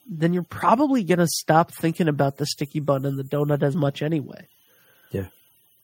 then 0.05 0.33
you're 0.33 0.43
probably 0.43 1.03
going 1.03 1.19
to 1.19 1.27
stop 1.27 1.71
thinking 1.71 2.07
about 2.07 2.37
the 2.37 2.45
sticky 2.45 2.79
bun 2.79 3.05
and 3.05 3.17
the 3.17 3.23
donut 3.23 3.63
as 3.63 3.75
much 3.75 4.01
anyway. 4.01 4.47
Yeah. 5.11 5.27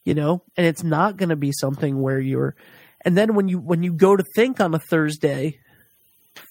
You 0.04 0.14
know, 0.14 0.42
and 0.56 0.66
it's 0.66 0.82
not 0.82 1.16
going 1.16 1.28
to 1.28 1.36
be 1.36 1.52
something 1.52 2.00
where 2.00 2.18
you're 2.18 2.54
and 3.02 3.16
then 3.16 3.34
when 3.34 3.48
you 3.48 3.58
when 3.58 3.82
you 3.82 3.92
go 3.92 4.16
to 4.16 4.24
think 4.34 4.60
on 4.60 4.74
a 4.74 4.78
Thursday, 4.78 5.58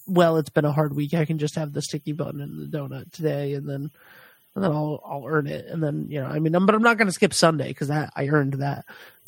well, 0.07 0.37
it's 0.37 0.49
been 0.49 0.65
a 0.65 0.71
hard 0.71 0.95
week. 0.95 1.13
I 1.13 1.25
can 1.25 1.37
just 1.37 1.55
have 1.55 1.73
the 1.73 1.81
sticky 1.81 2.13
bun 2.13 2.41
and 2.41 2.59
the 2.71 2.77
donut 2.77 3.11
today 3.11 3.53
and 3.53 3.69
then 3.69 3.91
and 4.55 4.63
then 4.63 4.71
I'll 4.71 5.01
I'll 5.05 5.25
earn 5.27 5.47
it 5.47 5.67
and 5.67 5.83
then, 5.83 6.07
you 6.09 6.21
know, 6.21 6.27
I 6.27 6.39
mean, 6.39 6.55
I'm, 6.55 6.65
but 6.65 6.75
I'm 6.75 6.81
not 6.81 6.97
going 6.97 7.07
to 7.07 7.13
skip 7.13 7.33
Sunday 7.33 7.73
cuz 7.73 7.89
that 7.89 8.11
I 8.15 8.27
earned 8.27 8.53
that. 8.53 8.85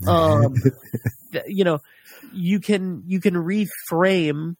Um 0.08 0.56
you 1.47 1.63
know, 1.63 1.80
you 2.34 2.60
can 2.60 3.04
you 3.06 3.19
can 3.19 3.36
reframe 3.36 4.56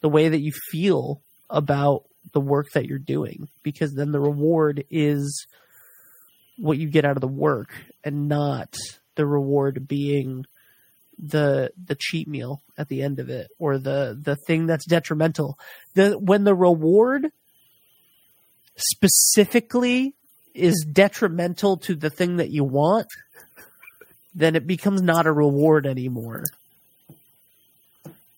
the 0.00 0.08
way 0.08 0.28
that 0.28 0.40
you 0.40 0.52
feel 0.70 1.22
about 1.50 2.04
the 2.32 2.40
work 2.40 2.68
that 2.74 2.86
you're 2.86 2.98
doing 2.98 3.48
because 3.62 3.94
then 3.94 4.12
the 4.12 4.20
reward 4.20 4.84
is 4.90 5.46
what 6.58 6.78
you 6.78 6.88
get 6.88 7.04
out 7.04 7.16
of 7.16 7.20
the 7.20 7.26
work 7.28 7.70
and 8.04 8.28
not 8.28 8.74
the 9.16 9.26
reward 9.26 9.86
being 9.88 10.44
the 11.18 11.70
the 11.82 11.96
cheat 11.98 12.26
meal 12.26 12.62
at 12.78 12.88
the 12.88 13.02
end 13.02 13.18
of 13.20 13.28
it 13.28 13.48
or 13.58 13.78
the 13.78 14.18
the 14.20 14.36
thing 14.46 14.66
that's 14.66 14.86
detrimental. 14.86 15.58
The 15.94 16.18
when 16.18 16.44
the 16.44 16.54
reward 16.54 17.28
specifically 18.76 20.14
is 20.54 20.86
detrimental 20.90 21.76
to 21.78 21.94
the 21.94 22.10
thing 22.10 22.36
that 22.36 22.50
you 22.50 22.64
want 22.64 23.06
then 24.34 24.56
it 24.56 24.66
becomes 24.66 25.02
not 25.02 25.26
a 25.26 25.32
reward 25.32 25.86
anymore. 25.86 26.42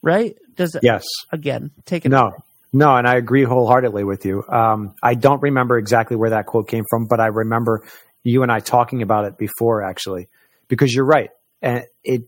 Right? 0.03 0.37
Does 0.57 0.75
it 0.75 0.83
Yes. 0.83 1.05
again 1.33 1.71
take 1.87 2.05
it 2.05 2.09
No, 2.09 2.33
no, 2.75 2.97
and 2.97 3.07
I 3.07 3.15
agree 3.15 3.45
wholeheartedly 3.45 4.03
with 4.03 4.27
you. 4.27 4.43
Um, 4.49 4.97
I 5.01 5.15
don't 5.15 5.41
remember 5.41 5.79
exactly 5.79 6.17
where 6.17 6.31
that 6.31 6.47
quote 6.47 6.67
came 6.67 6.83
from, 6.91 7.07
but 7.07 7.21
I 7.21 7.27
remember 7.27 7.87
you 8.25 8.43
and 8.43 8.51
I 8.51 8.59
talking 8.59 9.01
about 9.01 9.27
it 9.27 9.39
before, 9.39 9.85
actually, 9.85 10.29
because 10.67 10.93
you're 10.93 11.05
right, 11.05 11.31
and 11.63 11.85
it 12.03 12.25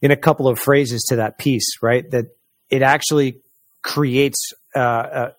in 0.00 0.10
a 0.10 0.16
couple 0.16 0.48
of 0.48 0.58
phrases 0.58 1.04
to 1.10 1.16
that 1.16 1.36
piece, 1.36 1.66
right? 1.82 2.10
That 2.10 2.34
it 2.70 2.80
actually 2.80 3.42
creates 3.82 4.52
uh, 4.74 4.80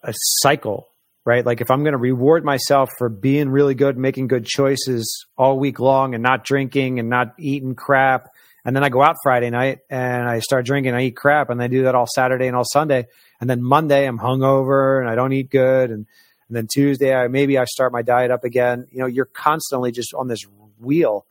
a, 0.03 0.09
a 0.09 0.13
cycle, 0.13 0.89
right? 1.25 1.43
Like 1.43 1.61
if 1.61 1.71
I'm 1.71 1.81
going 1.81 1.93
to 1.93 1.97
reward 1.97 2.45
myself 2.45 2.91
for 2.99 3.09
being 3.09 3.49
really 3.49 3.73
good, 3.73 3.97
making 3.97 4.27
good 4.27 4.45
choices 4.45 5.25
all 5.39 5.57
week 5.57 5.79
long, 5.79 6.13
and 6.13 6.21
not 6.21 6.45
drinking 6.45 6.99
and 6.99 7.09
not 7.09 7.33
eating 7.39 7.73
crap, 7.73 8.29
and 8.63 8.75
then 8.75 8.83
I 8.83 8.89
go 8.89 9.01
out 9.01 9.15
Friday 9.23 9.49
night 9.49 9.79
and 9.89 10.29
I 10.29 10.39
start 10.39 10.67
drinking, 10.67 10.93
I 10.93 11.05
eat 11.05 11.15
crap, 11.15 11.49
and 11.49 11.59
I 11.59 11.67
do 11.67 11.83
that 11.83 11.95
all 11.95 12.05
Saturday 12.13 12.45
and 12.45 12.55
all 12.55 12.63
Sunday 12.63 13.07
and 13.43 13.49
then 13.49 13.61
Monday 13.61 14.07
I'm 14.07 14.17
hungover 14.17 15.01
and 15.01 15.09
I 15.09 15.15
don't 15.15 15.33
eat 15.33 15.49
good, 15.49 15.89
and, 15.89 16.07
and 16.47 16.55
then 16.55 16.65
Tuesday 16.73 17.13
I 17.13 17.27
maybe 17.27 17.57
I 17.57 17.65
start 17.65 17.91
my 17.91 18.01
diet 18.01 18.31
up 18.31 18.45
again. 18.45 18.87
You 18.89 18.99
know, 18.99 19.05
you're 19.05 19.25
constantly 19.25 19.91
just 19.91 20.13
on 20.13 20.29
this 20.29 20.43
wheel 20.79 21.25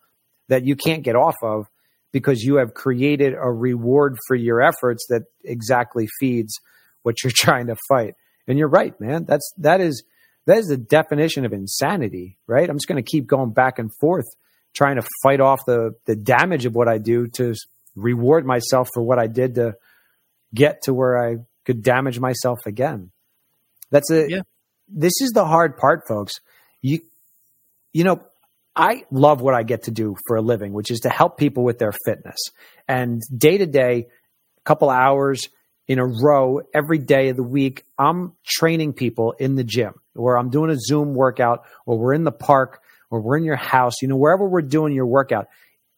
that 0.49 0.63
you 0.63 0.77
can't 0.77 1.03
get 1.03 1.17
off 1.17 1.37
of 1.43 1.69
because 2.13 2.43
you 2.43 2.57
have 2.57 2.75
created 2.75 3.33
a 3.33 3.51
reward 3.51 4.19
for 4.27 4.37
your 4.37 4.61
efforts 4.61 5.07
that 5.09 5.23
exactly 5.43 6.07
feeds 6.21 6.53
what 7.01 7.25
you're 7.25 7.33
trying 7.35 7.69
to 7.69 7.77
fight. 7.89 8.15
And 8.47 8.59
you're 8.59 8.69
right, 8.69 8.93
man. 9.01 9.25
That's 9.25 9.51
that 9.57 9.81
is 9.81 10.05
that 10.45 10.59
is 10.59 10.67
the 10.67 10.77
definition 10.77 11.47
of 11.47 11.55
insanity, 11.55 12.37
right? 12.47 12.69
I'm 12.69 12.77
just 12.77 12.89
going 12.89 13.03
to 13.03 13.11
keep 13.11 13.27
going 13.27 13.55
back 13.55 13.79
and 13.79 13.91
forth 14.03 14.27
trying 14.75 14.97
to 14.97 15.07
fight 15.23 15.41
off 15.41 15.61
the 15.67 15.93
the 16.05 16.15
damage 16.15 16.67
of 16.67 16.75
what 16.75 16.89
I 16.89 16.99
do 16.99 17.29
to 17.37 17.55
reward 17.97 18.45
myself 18.45 18.91
for 18.93 19.03
what 19.03 19.19
I 19.19 19.29
did 19.29 19.55
to 19.55 19.77
get 20.55 20.83
to 20.83 20.93
where 20.93 21.17
I 21.19 21.37
could 21.65 21.83
damage 21.83 22.19
myself 22.21 22.61
again. 22.67 23.11
That's 23.91 24.11
a 24.11 24.29
Yeah. 24.29 24.43
this 24.89 25.21
is 25.21 25.31
the 25.33 25.45
hard 25.45 25.77
part, 25.77 26.03
folks. 26.09 26.35
You 26.81 27.01
you 27.93 28.05
know, 28.05 28.21
I 28.75 29.05
love 29.11 29.43
what 29.43 29.55
I 29.55 29.63
get 29.65 29.83
to 29.85 29.91
do 29.91 30.17
for 30.27 30.37
a 30.37 30.43
living, 30.43 30.73
which 30.73 30.91
is 30.91 31.01
to 31.01 31.11
help 31.11 31.37
people 31.37 31.63
with 31.63 31.79
their 31.79 31.93
fitness. 32.07 32.39
And 32.89 33.21
day 33.37 33.59
to 33.59 33.67
day, 33.67 34.07
a 34.59 34.63
couple 34.65 34.89
hours 34.89 35.49
in 35.89 35.99
a 35.99 36.07
row 36.07 36.61
every 36.73 36.99
day 36.99 37.29
of 37.29 37.37
the 37.37 37.43
week, 37.43 37.85
I'm 37.99 38.33
training 38.47 38.95
people 38.95 39.33
in 39.33 39.57
the 39.57 39.65
gym 39.65 39.93
or 40.15 40.39
I'm 40.39 40.49
doing 40.49 40.71
a 40.71 40.77
Zoom 40.79 41.13
workout 41.15 41.65
or 41.85 41.99
we're 41.99 42.15
in 42.15 42.25
the 42.25 42.33
park 42.33 42.81
or 43.11 43.21
we're 43.21 43.37
in 43.37 43.45
your 43.45 43.57
house, 43.57 44.01
you 44.01 44.09
know, 44.09 44.17
wherever 44.17 44.49
we're 44.49 44.63
doing 44.63 44.95
your 44.95 45.07
workout. 45.07 45.49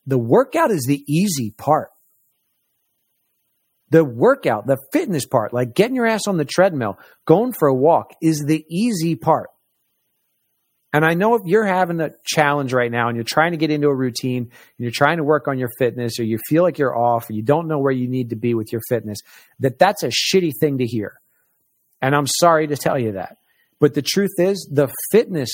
The 0.06 0.18
workout 0.18 0.72
is 0.72 0.84
the 0.88 1.04
easy 1.06 1.50
part 1.52 1.90
the 3.94 4.04
workout, 4.04 4.66
the 4.66 4.78
fitness 4.92 5.24
part, 5.24 5.54
like 5.54 5.72
getting 5.72 5.94
your 5.94 6.04
ass 6.04 6.22
on 6.26 6.36
the 6.36 6.44
treadmill, 6.44 6.98
going 7.26 7.52
for 7.52 7.68
a 7.68 7.74
walk 7.74 8.10
is 8.20 8.42
the 8.44 8.66
easy 8.68 9.14
part. 9.14 9.50
And 10.92 11.04
I 11.04 11.14
know 11.14 11.36
if 11.36 11.42
you're 11.44 11.64
having 11.64 12.00
a 12.00 12.10
challenge 12.24 12.72
right 12.72 12.90
now 12.90 13.06
and 13.06 13.16
you're 13.16 13.22
trying 13.22 13.52
to 13.52 13.56
get 13.56 13.70
into 13.70 13.86
a 13.86 13.94
routine 13.94 14.42
and 14.42 14.50
you're 14.78 14.90
trying 14.92 15.18
to 15.18 15.22
work 15.22 15.46
on 15.46 15.60
your 15.60 15.68
fitness 15.78 16.18
or 16.18 16.24
you 16.24 16.40
feel 16.48 16.64
like 16.64 16.76
you're 16.76 16.98
off 16.98 17.30
or 17.30 17.34
you 17.34 17.42
don't 17.42 17.68
know 17.68 17.78
where 17.78 17.92
you 17.92 18.08
need 18.08 18.30
to 18.30 18.36
be 18.36 18.52
with 18.54 18.72
your 18.72 18.80
fitness, 18.88 19.18
that 19.60 19.78
that's 19.78 20.02
a 20.02 20.08
shitty 20.08 20.50
thing 20.58 20.78
to 20.78 20.86
hear. 20.86 21.20
And 22.02 22.16
I'm 22.16 22.26
sorry 22.26 22.66
to 22.66 22.76
tell 22.76 22.98
you 22.98 23.12
that. 23.12 23.36
But 23.78 23.94
the 23.94 24.02
truth 24.02 24.34
is, 24.38 24.68
the 24.72 24.92
fitness 25.12 25.50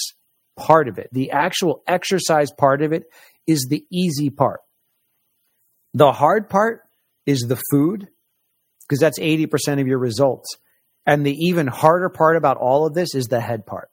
part 0.57 0.89
of 0.89 0.97
it, 0.97 1.11
the 1.13 1.33
actual 1.33 1.83
exercise 1.87 2.51
part 2.57 2.81
of 2.81 2.95
it, 2.95 3.03
is 3.47 3.67
the 3.69 3.85
easy 3.93 4.31
part. 4.31 4.61
The 5.93 6.13
hard 6.13 6.49
part 6.49 6.85
is 7.27 7.41
the 7.41 7.61
food 7.71 8.09
because 8.91 8.99
that's 8.99 9.21
80% 9.21 9.81
of 9.81 9.87
your 9.87 9.99
results. 9.99 10.57
And 11.07 11.25
the 11.25 11.37
even 11.47 11.69
harder 11.69 12.09
part 12.09 12.37
about 12.37 12.57
all 12.57 12.87
of 12.87 12.93
this 12.93 13.15
is 13.15 13.27
the 13.27 13.41
head 13.41 13.65
part. 13.65 13.89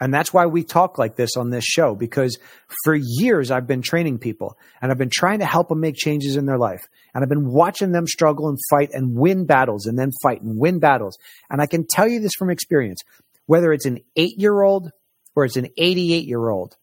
And 0.00 0.12
that's 0.12 0.34
why 0.34 0.46
we 0.46 0.64
talk 0.64 0.98
like 0.98 1.14
this 1.14 1.36
on 1.36 1.50
this 1.50 1.64
show 1.64 1.94
because 1.94 2.40
for 2.82 2.96
years 3.00 3.52
I've 3.52 3.68
been 3.68 3.82
training 3.82 4.18
people 4.18 4.58
and 4.80 4.90
I've 4.90 4.98
been 4.98 5.12
trying 5.12 5.38
to 5.38 5.44
help 5.44 5.68
them 5.68 5.78
make 5.78 5.94
changes 5.94 6.36
in 6.36 6.44
their 6.44 6.58
life. 6.58 6.88
And 7.14 7.22
I've 7.22 7.28
been 7.28 7.52
watching 7.52 7.92
them 7.92 8.08
struggle 8.08 8.48
and 8.48 8.58
fight 8.68 8.90
and 8.92 9.14
win 9.14 9.46
battles 9.46 9.86
and 9.86 9.96
then 9.96 10.10
fight 10.24 10.42
and 10.42 10.58
win 10.58 10.80
battles. 10.80 11.16
And 11.48 11.62
I 11.62 11.66
can 11.66 11.86
tell 11.88 12.08
you 12.08 12.18
this 12.18 12.32
from 12.36 12.50
experience 12.50 12.98
whether 13.46 13.72
it's 13.72 13.86
an 13.86 14.00
eight 14.16 14.40
year 14.40 14.60
old 14.60 14.90
or 15.36 15.44
it's 15.44 15.56
an 15.56 15.68
88 15.76 16.26
year 16.26 16.48
old, 16.48 16.74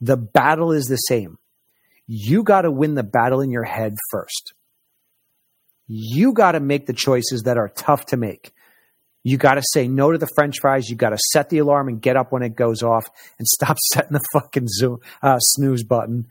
the 0.00 0.16
battle 0.16 0.72
is 0.72 0.86
the 0.86 0.96
same. 0.96 1.38
You 2.08 2.42
got 2.42 2.62
to 2.62 2.72
win 2.72 2.96
the 2.96 3.04
battle 3.04 3.40
in 3.40 3.52
your 3.52 3.62
head 3.62 3.94
first 4.10 4.52
you 5.86 6.32
got 6.32 6.52
to 6.52 6.60
make 6.60 6.86
the 6.86 6.92
choices 6.92 7.42
that 7.42 7.58
are 7.58 7.68
tough 7.68 8.06
to 8.06 8.16
make. 8.16 8.52
You 9.22 9.38
got 9.38 9.54
to 9.54 9.62
say 9.72 9.88
no 9.88 10.12
to 10.12 10.18
the 10.18 10.28
french 10.34 10.56
fries. 10.60 10.88
You 10.88 10.96
got 10.96 11.10
to 11.10 11.18
set 11.32 11.48
the 11.48 11.58
alarm 11.58 11.88
and 11.88 12.00
get 12.00 12.16
up 12.16 12.30
when 12.30 12.42
it 12.42 12.54
goes 12.54 12.82
off 12.82 13.06
and 13.38 13.46
stop 13.48 13.76
setting 13.92 14.12
the 14.12 14.24
fucking 14.32 14.68
zoom, 14.68 14.98
uh, 15.22 15.38
snooze 15.38 15.82
button. 15.82 16.26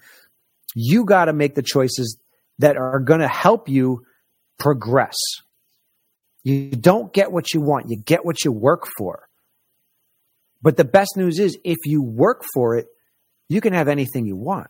You 0.76 1.06
got 1.06 1.26
to 1.26 1.34
make 1.34 1.56
the 1.56 1.64
choices 1.64 2.18
that 2.60 2.78
are 2.78 3.00
going 3.00 3.20
to 3.20 3.28
help 3.28 3.68
you 3.68 4.06
progress. 4.60 5.16
You 6.44 6.72
don't 6.72 7.14
get 7.14 7.32
what 7.32 7.54
you 7.54 7.62
want, 7.62 7.90
you 7.90 7.98
get 7.98 8.26
what 8.26 8.44
you 8.44 8.52
work 8.52 8.88
for. 8.98 9.28
But 10.62 10.78
the 10.78 10.86
best 10.86 11.18
news 11.18 11.40
is 11.40 11.58
if 11.64 11.80
you 11.86 12.02
work 12.02 12.44
for 12.54 12.78
it, 12.78 12.88
you 13.50 13.60
can 13.60 13.74
have 13.74 13.88
anything 13.88 14.26
you 14.26 14.36
want. 14.36 14.68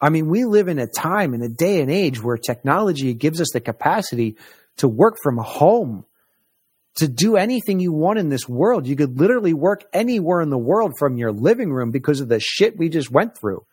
I 0.00 0.10
mean, 0.10 0.28
we 0.28 0.44
live 0.44 0.68
in 0.68 0.78
a 0.78 0.86
time, 0.86 1.34
in 1.34 1.42
a 1.42 1.48
day 1.48 1.80
and 1.80 1.90
age 1.90 2.22
where 2.22 2.36
technology 2.36 3.14
gives 3.14 3.40
us 3.40 3.48
the 3.52 3.60
capacity 3.60 4.36
to 4.78 4.88
work 4.88 5.16
from 5.22 5.38
home, 5.38 6.04
to 6.96 7.08
do 7.08 7.36
anything 7.36 7.80
you 7.80 7.92
want 7.92 8.18
in 8.18 8.28
this 8.28 8.48
world. 8.48 8.86
You 8.86 8.96
could 8.96 9.18
literally 9.18 9.54
work 9.54 9.84
anywhere 9.92 10.40
in 10.40 10.50
the 10.50 10.58
world 10.58 10.92
from 10.98 11.16
your 11.16 11.32
living 11.32 11.72
room 11.72 11.90
because 11.90 12.20
of 12.20 12.28
the 12.28 12.40
shit 12.40 12.76
we 12.76 12.88
just 12.88 13.10
went 13.10 13.38
through. 13.38 13.64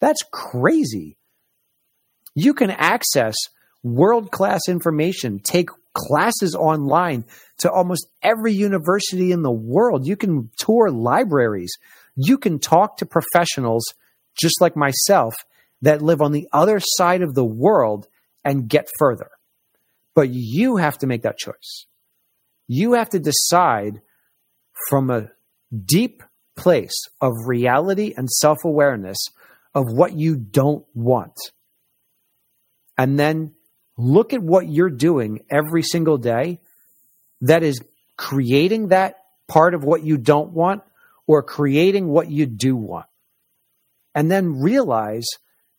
That's 0.00 0.22
crazy. 0.30 1.16
You 2.34 2.54
can 2.54 2.70
access 2.70 3.34
world 3.82 4.30
class 4.30 4.60
information, 4.68 5.40
take 5.40 5.68
classes 5.92 6.54
online 6.54 7.24
to 7.58 7.70
almost 7.70 8.06
every 8.22 8.52
university 8.52 9.32
in 9.32 9.42
the 9.42 9.50
world. 9.50 10.06
You 10.06 10.16
can 10.16 10.50
tour 10.58 10.90
libraries. 10.90 11.72
You 12.16 12.38
can 12.38 12.58
talk 12.58 12.98
to 12.98 13.06
professionals 13.06 13.84
just 14.38 14.60
like 14.60 14.76
myself 14.76 15.34
that 15.82 16.02
live 16.02 16.20
on 16.20 16.32
the 16.32 16.48
other 16.52 16.80
side 16.80 17.22
of 17.22 17.34
the 17.34 17.44
world 17.44 18.06
and 18.44 18.68
get 18.68 18.88
further. 18.98 19.30
But 20.14 20.28
you 20.30 20.76
have 20.76 20.98
to 20.98 21.06
make 21.06 21.22
that 21.22 21.38
choice. 21.38 21.86
You 22.68 22.94
have 22.94 23.10
to 23.10 23.18
decide 23.18 24.00
from 24.88 25.10
a 25.10 25.30
deep 25.84 26.22
place 26.56 27.06
of 27.20 27.32
reality 27.46 28.14
and 28.16 28.28
self 28.30 28.58
awareness 28.64 29.18
of 29.74 29.84
what 29.92 30.12
you 30.12 30.36
don't 30.36 30.84
want. 30.94 31.36
And 32.98 33.18
then 33.18 33.54
look 33.96 34.32
at 34.32 34.42
what 34.42 34.68
you're 34.68 34.90
doing 34.90 35.44
every 35.50 35.82
single 35.82 36.18
day 36.18 36.60
that 37.42 37.62
is 37.62 37.80
creating 38.16 38.88
that 38.88 39.16
part 39.48 39.74
of 39.74 39.84
what 39.84 40.04
you 40.04 40.18
don't 40.18 40.52
want 40.52 40.82
or 41.26 41.42
creating 41.42 42.08
what 42.08 42.30
you 42.30 42.46
do 42.46 42.76
want. 42.76 43.06
And 44.14 44.30
then 44.30 44.60
realize 44.60 45.26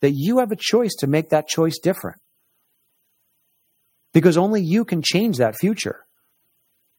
that 0.02 0.12
you 0.12 0.38
have 0.38 0.52
a 0.52 0.56
choice 0.56 0.94
to 0.98 1.06
make 1.06 1.30
that 1.30 1.48
choice 1.48 1.78
different. 1.78 2.20
Because 4.12 4.36
only 4.36 4.60
you 4.60 4.84
can 4.84 5.00
change 5.00 5.38
that 5.38 5.56
future. 5.58 6.04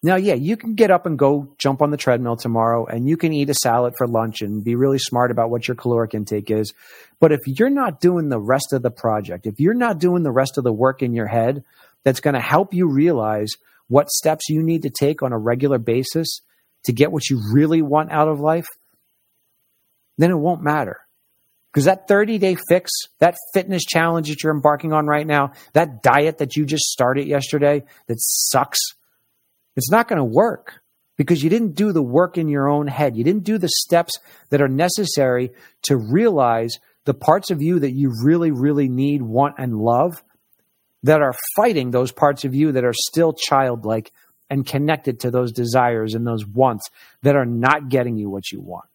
Now, 0.01 0.15
yeah, 0.15 0.33
you 0.33 0.57
can 0.57 0.73
get 0.75 0.91
up 0.91 1.05
and 1.05 1.17
go 1.17 1.55
jump 1.57 1.81
on 1.81 1.91
the 1.91 1.97
treadmill 1.97 2.35
tomorrow 2.35 2.85
and 2.85 3.07
you 3.07 3.15
can 3.15 3.31
eat 3.31 3.49
a 3.49 3.53
salad 3.53 3.93
for 3.97 4.07
lunch 4.07 4.41
and 4.41 4.63
be 4.63 4.75
really 4.75 4.99
smart 4.99 5.31
about 5.31 5.49
what 5.49 5.67
your 5.67 5.75
caloric 5.75 6.13
intake 6.13 6.49
is. 6.49 6.73
But 7.21 7.31
if 7.31 7.39
you're 7.45 7.69
not 7.69 8.01
doing 8.01 8.27
the 8.27 8.39
rest 8.39 8.73
of 8.73 8.81
the 8.81 8.91
project, 8.91 9.45
if 9.45 9.59
you're 9.59 9.73
not 9.73 9.99
doing 9.99 10.23
the 10.23 10.31
rest 10.31 10.57
of 10.57 10.63
the 10.63 10.73
work 10.73 11.01
in 11.01 11.13
your 11.13 11.27
head 11.27 11.63
that's 12.03 12.19
going 12.19 12.33
to 12.33 12.41
help 12.41 12.73
you 12.73 12.89
realize 12.89 13.51
what 13.87 14.09
steps 14.09 14.49
you 14.49 14.61
need 14.61 14.81
to 14.81 14.89
take 14.89 15.21
on 15.23 15.31
a 15.31 15.37
regular 15.37 15.77
basis 15.77 16.41
to 16.85 16.91
get 16.91 17.11
what 17.11 17.29
you 17.29 17.39
really 17.53 17.81
want 17.81 18.11
out 18.11 18.27
of 18.27 18.41
life, 18.41 18.67
then 20.17 20.31
it 20.31 20.37
won't 20.37 20.61
matter. 20.61 21.02
Because 21.73 21.85
that 21.85 22.07
30 22.07 22.37
day 22.37 22.55
fix, 22.69 22.91
that 23.19 23.35
fitness 23.53 23.83
challenge 23.83 24.29
that 24.29 24.43
you're 24.43 24.53
embarking 24.53 24.93
on 24.93 25.07
right 25.07 25.25
now, 25.25 25.53
that 25.73 26.03
diet 26.03 26.37
that 26.37 26.55
you 26.55 26.65
just 26.65 26.83
started 26.85 27.27
yesterday 27.27 27.83
that 28.07 28.17
sucks, 28.19 28.79
it's 29.75 29.89
not 29.89 30.07
going 30.07 30.19
to 30.19 30.23
work 30.23 30.81
because 31.17 31.43
you 31.43 31.49
didn't 31.49 31.73
do 31.75 31.91
the 31.91 32.01
work 32.01 32.37
in 32.37 32.47
your 32.47 32.69
own 32.69 32.87
head. 32.87 33.17
You 33.17 33.23
didn't 33.23 33.43
do 33.43 33.57
the 33.57 33.69
steps 33.69 34.19
that 34.49 34.61
are 34.61 34.67
necessary 34.67 35.51
to 35.83 35.97
realize 35.97 36.77
the 37.05 37.13
parts 37.15 37.49
of 37.49 37.61
you 37.61 37.79
that 37.79 37.91
you 37.91 38.13
really, 38.23 38.51
really 38.51 38.87
need, 38.87 39.23
want, 39.23 39.55
and 39.57 39.75
love 39.75 40.23
that 41.01 41.21
are 41.21 41.33
fighting 41.55 41.89
those 41.89 42.11
parts 42.11 42.45
of 42.45 42.53
you 42.53 42.71
that 42.73 42.85
are 42.85 42.93
still 42.93 43.33
childlike 43.33 44.11
and 44.49 44.65
connected 44.65 45.21
to 45.21 45.31
those 45.31 45.51
desires 45.51 46.13
and 46.13 46.25
those 46.25 46.45
wants 46.45 46.87
that 47.23 47.35
are 47.35 47.45
not 47.45 47.89
getting 47.89 48.15
you 48.17 48.29
what 48.29 48.51
you 48.51 48.61
want. 48.61 48.85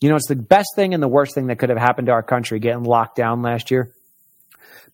You 0.00 0.08
know, 0.08 0.16
it's 0.16 0.28
the 0.28 0.36
best 0.36 0.68
thing 0.74 0.94
and 0.94 1.02
the 1.02 1.08
worst 1.08 1.34
thing 1.34 1.48
that 1.48 1.58
could 1.58 1.68
have 1.68 1.78
happened 1.78 2.06
to 2.06 2.12
our 2.12 2.22
country 2.22 2.58
getting 2.58 2.84
locked 2.84 3.16
down 3.16 3.42
last 3.42 3.70
year 3.70 3.92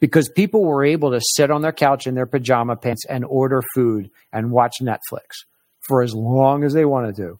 because 0.01 0.29
people 0.29 0.65
were 0.65 0.85
able 0.85 1.13
to 1.13 1.21
sit 1.21 1.51
on 1.51 1.63
their 1.63 1.73
couch 1.73 2.07
in 2.07 2.15
their 2.15 2.27
pajama 2.27 2.77
pants 2.77 3.05
and 3.09 3.25
order 3.25 3.63
food 3.75 4.11
and 4.33 4.51
watch 4.51 4.75
Netflix 4.83 5.45
for 5.87 6.03
as 6.03 6.13
long 6.15 6.65
as 6.65 6.73
they 6.73 6.85
wanted 6.85 7.17
to. 7.17 7.39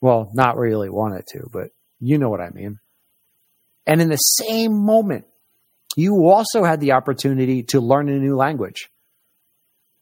Well, 0.00 0.30
not 0.34 0.56
really 0.56 0.88
wanted 0.88 1.26
to, 1.32 1.48
but 1.52 1.68
you 2.00 2.18
know 2.18 2.30
what 2.30 2.40
I 2.40 2.50
mean. 2.50 2.78
And 3.86 4.00
in 4.00 4.08
the 4.08 4.16
same 4.16 4.84
moment, 4.84 5.26
you 5.96 6.26
also 6.28 6.64
had 6.64 6.80
the 6.80 6.92
opportunity 6.92 7.62
to 7.64 7.80
learn 7.80 8.08
a 8.08 8.18
new 8.18 8.34
language, 8.34 8.88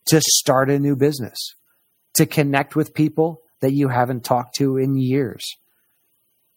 to 0.07 0.21
start 0.21 0.71
a 0.71 0.79
new 0.79 0.97
business, 0.97 1.55
to 2.15 2.27
connect 2.27 2.77
with 2.77 2.95
people 2.95 3.43
that 3.61 3.73
you 3.73 3.89
haven't 3.89 4.25
talked 4.25 4.55
to 4.57 4.77
in 4.77 4.97
years. 4.97 5.57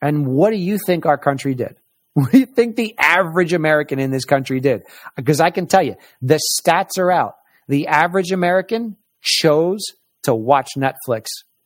And 0.04 0.28
what 0.28 0.50
do 0.50 0.58
you 0.58 0.78
think 0.86 1.06
our 1.06 1.18
country 1.18 1.56
did? 1.56 1.78
What 2.16 2.32
do 2.32 2.38
you 2.38 2.46
think 2.46 2.76
the 2.76 2.94
average 3.00 3.54
American 3.54 3.98
in 3.98 4.12
this 4.12 4.26
country 4.26 4.60
did? 4.60 4.84
Because 5.16 5.42
I 5.42 5.50
can 5.50 5.66
tell 5.66 5.82
you, 5.82 5.96
the 6.22 6.40
stats 6.60 7.00
are 7.00 7.12
out. 7.12 7.38
The 7.68 7.88
average 7.88 8.32
American 8.32 8.98
chose 9.24 9.84
to 10.22 10.36
watch 10.36 10.70
Netflix 10.78 11.26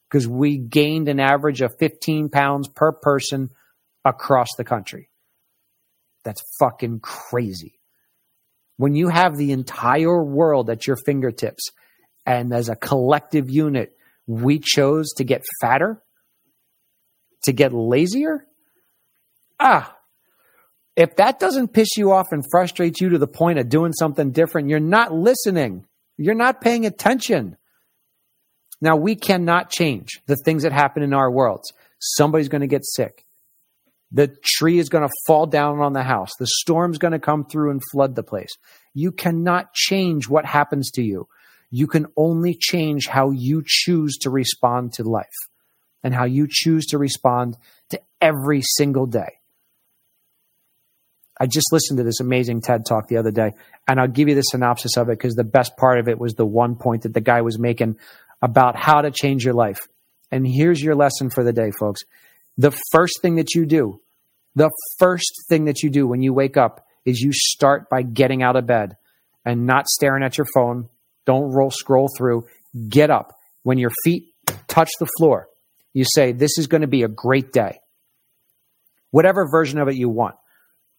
because 0.10 0.26
we 0.26 0.58
gained 0.58 1.10
an 1.10 1.19
average 1.19 1.60
of 1.60 1.76
15 1.80 2.30
pounds 2.30 2.69
per 2.69 2.93
person 2.93 3.50
across 4.06 4.47
the 4.58 4.63
country. 4.63 5.10
That's 6.23 6.41
fucking 6.62 7.02
crazy. 7.02 7.82
When 8.78 8.95
you 8.95 9.10
have 9.10 9.36
the 9.36 9.52
entire 9.52 10.23
world 10.23 10.69
at 10.69 10.88
your 10.88 10.95
fingertips 11.06 11.71
and 12.26 12.54
as 12.54 12.69
a 12.69 12.76
collective 12.78 13.50
unit, 13.50 13.97
we 14.28 14.60
chose 14.60 15.12
to 15.17 15.26
get 15.26 15.43
fatter, 15.60 16.02
to 17.48 17.54
get 17.54 17.74
lazier. 17.74 18.46
Ah, 19.60 19.98
if 20.96 21.16
that 21.16 21.40
doesn't 21.40 21.74
piss 21.74 21.98
you 21.98 22.12
off 22.12 22.28
and 22.32 22.44
frustrate 22.52 23.00
you 23.00 23.10
to 23.10 23.18
the 23.18 23.28
point 23.28 23.60
of 23.60 23.70
doing 23.70 23.94
something 23.94 24.32
different, 24.32 24.70
you're 24.70 24.80
not 24.80 25.14
listening. 25.14 25.86
You're 26.18 26.36
not 26.36 26.62
paying 26.62 26.86
attention. 26.86 27.58
Now, 28.82 28.96
we 28.96 29.16
cannot 29.16 29.72
change 29.72 30.22
the 30.28 30.36
things 30.36 30.64
that 30.64 30.72
happen 30.72 31.04
in 31.04 31.14
our 31.14 31.32
worlds. 31.32 31.72
Somebody's 32.00 32.50
going 32.50 32.62
to 32.62 32.68
get 32.68 32.86
sick. 32.86 33.26
The 34.12 34.36
tree 34.44 34.80
is 34.80 34.90
going 34.90 35.08
to 35.08 35.14
fall 35.26 35.46
down 35.46 35.80
on 35.80 35.94
the 35.94 36.04
house. 36.04 36.32
The 36.40 36.48
storm's 36.48 36.98
going 36.98 37.12
to 37.12 37.20
come 37.20 37.46
through 37.46 37.72
and 37.72 37.82
flood 37.92 38.16
the 38.16 38.24
place. 38.24 38.52
You 38.94 39.12
cannot 39.12 39.74
change 39.74 40.30
what 40.30 40.46
happens 40.46 40.92
to 40.92 41.04
you. 41.04 41.28
You 41.70 41.88
can 41.88 42.08
only 42.16 42.56
change 42.60 43.08
how 43.08 43.32
you 43.32 43.64
choose 43.66 44.18
to 44.20 44.30
respond 44.30 44.94
to 44.94 45.04
life 45.04 45.28
and 46.04 46.14
how 46.14 46.26
you 46.26 46.48
choose 46.50 46.86
to 46.88 46.98
respond 46.98 47.58
to 47.90 48.00
every 48.22 48.62
single 48.62 49.06
day. 49.06 49.40
I 51.40 51.46
just 51.46 51.72
listened 51.72 51.98
to 51.98 52.04
this 52.04 52.20
amazing 52.20 52.62
TED 52.62 52.86
talk 52.86 53.08
the 53.08 53.18
other 53.18 53.32
day, 53.32 53.54
and 53.88 54.00
I'll 54.00 54.08
give 54.08 54.28
you 54.28 54.36
the 54.36 54.42
synopsis 54.42 54.98
of 54.98 55.10
it 55.10 55.20
because 55.20 55.36
the 55.36 55.44
best 55.44 55.78
part 55.78 56.00
of 56.00 56.08
it 56.08 56.20
was 56.20 56.34
the 56.34 56.46
one 56.46 56.76
point 56.76 57.04
that 57.04 57.14
the 57.14 57.22
guy 57.22 57.42
was 57.42 57.60
making 57.60 57.98
about 58.42 58.76
how 58.76 59.02
to 59.02 59.12
change 59.12 59.46
your 59.46 59.54
life. 59.54 59.80
And 60.32 60.46
here's 60.48 60.82
your 60.82 60.96
lesson 60.96 61.30
for 61.30 61.44
the 61.44 61.54
day, 61.54 61.72
folks. 61.80 62.02
The 62.58 62.76
first 62.92 63.22
thing 63.22 63.36
that 63.36 63.54
you 63.54 63.66
do, 63.66 64.02
the 64.56 64.72
first 64.98 65.32
thing 65.48 65.66
that 65.66 65.84
you 65.84 65.92
do 65.92 66.08
when 66.08 66.22
you 66.22 66.34
wake 66.34 66.58
up 66.58 66.86
is 67.06 67.22
you 67.22 67.32
start 67.32 67.90
by 67.90 68.02
getting 68.02 68.42
out 68.42 68.56
of 68.56 68.66
bed 68.66 68.98
and 69.46 69.66
not 69.66 69.88
staring 69.88 70.24
at 70.24 70.38
your 70.38 70.48
phone. 70.54 70.90
Don't 71.26 71.52
roll, 71.52 71.72
scroll 71.72 72.10
through. 72.18 72.48
Get 72.90 73.10
up. 73.12 73.34
When 73.64 73.78
your 73.78 73.92
feet 74.04 74.34
touch 74.68 74.90
the 75.00 75.08
floor, 75.18 75.48
you 75.98 76.06
say, 76.06 76.32
This 76.32 76.60
is 76.60 76.68
going 76.68 76.82
to 76.82 76.88
be 76.88 77.02
a 77.02 77.08
great 77.08 77.52
day. 77.52 77.80
Whatever 79.10 79.48
version 79.50 79.80
of 79.80 79.88
it 79.88 79.96
you 79.96 80.10
want. 80.10 80.36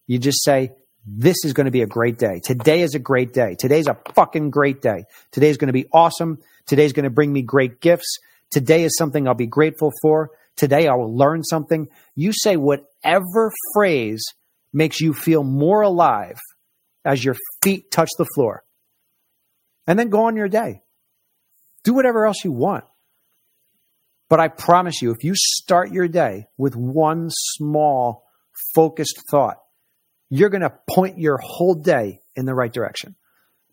You 0.07 0.19
just 0.19 0.43
say, 0.43 0.71
this 1.05 1.37
is 1.45 1.53
going 1.53 1.65
to 1.65 1.71
be 1.71 1.83
a 1.83 1.87
great 1.87 2.17
day. 2.17 2.41
Today 2.43 2.81
is 2.81 2.95
a 2.95 2.99
great 2.99 3.31
day. 3.31 3.55
Today's 3.57 3.87
a 3.87 3.97
fucking 4.13 4.49
great 4.49 4.81
day. 4.81 5.05
Today's 5.31 5.55
going 5.55 5.67
to 5.67 5.73
be 5.73 5.85
awesome. 5.93 6.39
Today's 6.65 6.91
going 6.91 7.05
to 7.05 7.09
bring 7.09 7.31
me 7.31 7.43
great 7.43 7.79
gifts. 7.79 8.17
Today 8.51 8.83
is 8.83 8.97
something 8.97 9.25
I'll 9.25 9.35
be 9.35 9.47
grateful 9.47 9.93
for. 10.01 10.31
Today 10.57 10.89
I 10.89 10.95
will 10.95 11.15
learn 11.15 11.45
something. 11.45 11.87
You 12.15 12.33
say 12.33 12.57
whatever 12.57 13.53
phrase 13.73 14.21
makes 14.73 14.99
you 14.99 15.13
feel 15.13 15.43
more 15.43 15.81
alive 15.81 16.39
as 17.05 17.23
your 17.23 17.37
feet 17.63 17.89
touch 17.89 18.09
the 18.17 18.27
floor. 18.35 18.63
And 19.87 19.97
then 19.97 20.09
go 20.09 20.25
on 20.25 20.35
your 20.35 20.49
day. 20.49 20.81
Do 21.85 21.93
whatever 21.93 22.25
else 22.25 22.43
you 22.43 22.51
want. 22.51 22.83
But 24.29 24.39
I 24.39 24.47
promise 24.47 25.01
you, 25.01 25.11
if 25.11 25.23
you 25.23 25.33
start 25.35 25.91
your 25.91 26.07
day 26.07 26.45
with 26.57 26.75
one 26.75 27.29
small 27.31 28.25
focused 28.75 29.19
thought, 29.29 29.57
you're 30.29 30.49
going 30.49 30.61
to 30.61 30.77
point 30.87 31.17
your 31.17 31.39
whole 31.41 31.73
day 31.73 32.19
in 32.35 32.45
the 32.45 32.53
right 32.53 32.71
direction 32.71 33.15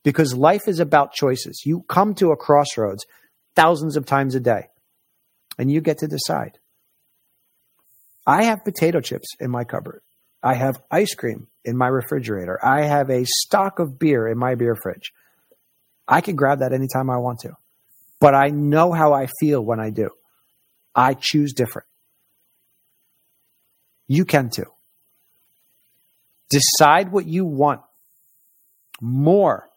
because 0.02 0.34
life 0.34 0.66
is 0.66 0.80
about 0.80 1.12
choices. 1.12 1.62
You 1.66 1.84
come 1.88 2.14
to 2.14 2.30
a 2.30 2.36
crossroads 2.36 3.04
thousands 3.54 3.96
of 3.96 4.06
times 4.06 4.34
a 4.34 4.40
day 4.40 4.68
and 5.58 5.70
you 5.70 5.82
get 5.82 5.98
to 5.98 6.08
decide. 6.08 6.58
I 8.26 8.44
have 8.44 8.64
potato 8.64 9.00
chips 9.00 9.28
in 9.38 9.50
my 9.50 9.64
cupboard. 9.64 10.00
I 10.42 10.54
have 10.54 10.82
ice 10.90 11.14
cream 11.14 11.48
in 11.64 11.76
my 11.76 11.88
refrigerator. 11.88 12.58
I 12.64 12.82
have 12.82 13.10
a 13.10 13.24
stock 13.24 13.78
of 13.78 13.98
beer 13.98 14.26
in 14.26 14.38
my 14.38 14.54
beer 14.54 14.74
fridge. 14.74 15.12
I 16.08 16.20
can 16.20 16.36
grab 16.36 16.60
that 16.60 16.72
anytime 16.72 17.10
I 17.10 17.18
want 17.18 17.40
to. 17.40 17.52
But 18.20 18.34
I 18.34 18.48
know 18.48 18.92
how 18.92 19.12
I 19.12 19.28
feel 19.40 19.60
when 19.60 19.80
I 19.80 19.90
do. 19.90 20.10
I 20.96 21.14
choose 21.14 21.52
different. 21.52 21.86
You 24.08 24.24
can 24.24 24.50
too. 24.50 24.72
Decide 26.48 27.12
what 27.12 27.26
you 27.26 27.44
want 27.44 27.82
more 29.00 29.68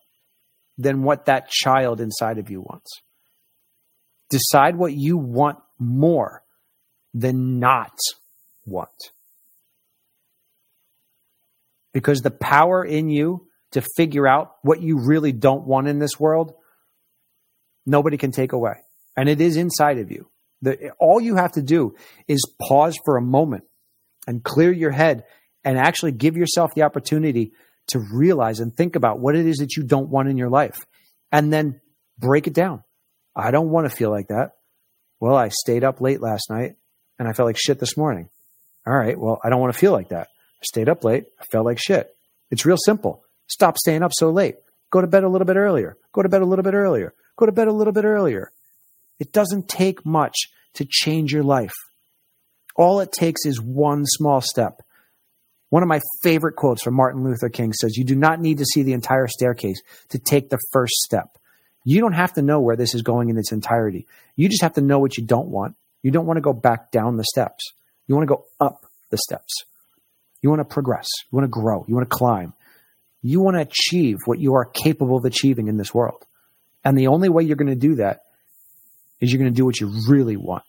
than 0.78 1.04
what 1.04 1.26
that 1.26 1.50
child 1.50 2.00
inside 2.00 2.38
of 2.38 2.50
you 2.50 2.62
wants. 2.62 3.02
Decide 4.30 4.78
what 4.78 4.94
you 4.94 5.18
want 5.18 5.58
more 5.78 6.44
than 7.14 7.60
not 7.60 7.98
want. 8.66 8.90
Because 11.92 12.22
the 12.22 12.32
power 12.32 12.86
in 12.86 13.10
you 13.10 13.48
to 13.72 13.84
figure 13.98 14.28
out 14.28 14.56
what 14.62 14.82
you 14.82 15.00
really 15.04 15.32
don't 15.32 15.66
want 15.66 15.88
in 15.88 16.00
this 16.00 16.20
world, 16.20 16.54
nobody 17.86 18.18
can 18.18 18.32
take 18.32 18.54
away. 18.54 18.76
And 19.18 19.28
it 19.28 19.42
is 19.42 19.58
inside 19.58 19.98
of 19.98 20.12
you. 20.12 20.30
The, 20.62 20.92
all 21.00 21.22
you 21.22 21.36
have 21.36 21.54
to 21.54 21.62
do 21.62 21.96
is 22.28 22.42
pause 22.62 22.98
for 23.06 23.18
a 23.18 23.22
moment 23.22 23.64
and 24.28 24.44
clear 24.44 24.72
your 24.72 24.92
head 24.92 25.24
and 25.64 25.78
actually 25.78 26.12
give 26.12 26.38
yourself 26.38 26.72
the 26.76 26.84
opportunity 26.84 27.54
to 27.88 28.00
realize 28.00 28.60
and 28.60 28.76
think 28.76 28.96
about 28.96 29.20
what 29.20 29.36
it 29.36 29.46
is 29.46 29.58
that 29.58 29.76
you 29.76 29.84
don't 29.84 30.10
want 30.10 30.30
in 30.30 30.38
your 30.38 30.50
life 30.50 30.78
and 31.32 31.52
then 31.52 31.82
break 32.18 32.48
it 32.48 32.54
down. 32.54 32.84
I 33.36 33.52
don't 33.52 33.70
want 33.70 33.90
to 33.90 33.96
feel 33.96 34.10
like 34.12 34.28
that. 34.28 34.52
Well, 35.20 35.36
I 35.36 35.50
stayed 35.50 35.84
up 35.84 36.02
late 36.02 36.22
last 36.22 36.50
night 36.50 36.76
and 37.18 37.28
I 37.28 37.34
felt 37.34 37.48
like 37.48 37.58
shit 37.58 37.80
this 37.80 37.98
morning. 37.98 38.30
All 38.86 38.94
right. 38.94 39.20
Well, 39.20 39.40
I 39.44 39.50
don't 39.50 39.60
want 39.60 39.74
to 39.74 39.80
feel 39.80 39.92
like 39.92 40.10
that. 40.10 40.28
I 40.28 40.64
stayed 40.64 40.90
up 40.90 41.04
late. 41.04 41.26
I 41.40 41.44
felt 41.52 41.66
like 41.66 41.80
shit. 41.80 42.16
It's 42.52 42.66
real 42.66 42.78
simple. 42.78 43.24
Stop 43.48 43.78
staying 43.78 44.04
up 44.04 44.12
so 44.14 44.30
late. 44.30 44.56
Go 44.92 45.02
to 45.02 45.08
bed 45.08 45.24
a 45.24 45.30
little 45.30 45.46
bit 45.46 45.58
earlier. 45.58 45.98
Go 46.14 46.24
to 46.24 46.30
bed 46.30 46.42
a 46.42 46.46
little 46.46 46.64
bit 46.64 46.74
earlier. 46.74 47.14
Go 47.38 47.46
to 47.46 47.52
bed 47.52 47.68
a 47.68 47.74
little 47.74 47.94
bit 47.94 48.06
earlier. 48.06 48.52
It 49.20 49.34
doesn't 49.34 49.68
take 49.68 50.06
much 50.06 50.36
to 50.76 50.86
change 50.90 51.34
your 51.34 51.44
life. 51.44 51.74
All 52.76 53.02
it 53.02 53.12
takes 53.12 53.46
is 53.46 53.62
one 53.62 54.06
small 54.06 54.42
step. 54.42 54.82
One 55.70 55.84
of 55.84 55.90
my 55.90 56.00
favorite 56.24 56.56
quotes 56.56 56.82
from 56.82 56.96
Martin 56.96 57.24
Luther 57.24 57.50
King 57.50 57.74
says, 57.74 57.98
You 57.98 58.06
do 58.06 58.16
not 58.16 58.40
need 58.40 58.58
to 58.60 58.66
see 58.66 58.84
the 58.84 58.94
entire 58.94 59.28
staircase 59.28 59.82
to 60.10 60.20
take 60.20 60.50
the 60.50 60.60
first 60.72 60.94
step. 60.94 61.38
You 61.84 62.02
don't 62.02 62.14
have 62.14 62.34
to 62.34 62.42
know 62.42 62.60
where 62.60 62.76
this 62.76 62.96
is 62.96 63.02
going 63.02 63.30
in 63.30 63.38
its 63.38 63.52
entirety. 63.52 64.08
You 64.36 64.50
just 64.50 64.62
have 64.62 64.74
to 64.74 64.82
know 64.82 65.00
what 65.00 65.18
you 65.18 65.26
don't 65.26 65.50
want. 65.50 65.76
You 66.02 66.12
don't 66.12 66.26
want 66.26 66.38
to 66.38 66.42
go 66.42 66.54
back 66.54 66.92
down 66.92 67.18
the 67.18 67.24
steps. 67.24 67.74
You 68.08 68.16
want 68.16 68.28
to 68.28 68.36
go 68.36 68.46
up 68.60 68.86
the 69.12 69.18
steps. 69.18 69.54
You 70.42 70.50
want 70.50 70.62
to 70.62 70.66
progress. 70.66 71.08
You 71.32 71.36
want 71.38 71.46
to 71.46 71.50
grow. 71.50 71.86
You 71.88 71.96
want 71.96 72.10
to 72.10 72.16
climb. 72.16 72.54
You 73.22 73.42
want 73.42 73.58
to 73.58 73.62
achieve 73.62 74.18
what 74.26 74.40
you 74.40 74.56
are 74.56 74.66
capable 74.66 75.18
of 75.18 75.26
achieving 75.26 75.68
in 75.68 75.78
this 75.78 75.94
world. 75.94 76.26
And 76.84 76.98
the 76.98 77.08
only 77.08 77.30
way 77.30 77.44
you're 77.44 77.58
going 77.58 77.68
to 77.68 77.76
do 77.76 77.96
that 77.96 78.22
is 79.22 79.32
you're 79.32 79.40
going 79.40 79.54
to 79.54 79.58
do 79.58 79.66
what 79.66 79.80
you 79.80 79.92
really 80.08 80.38
want. 80.38 80.64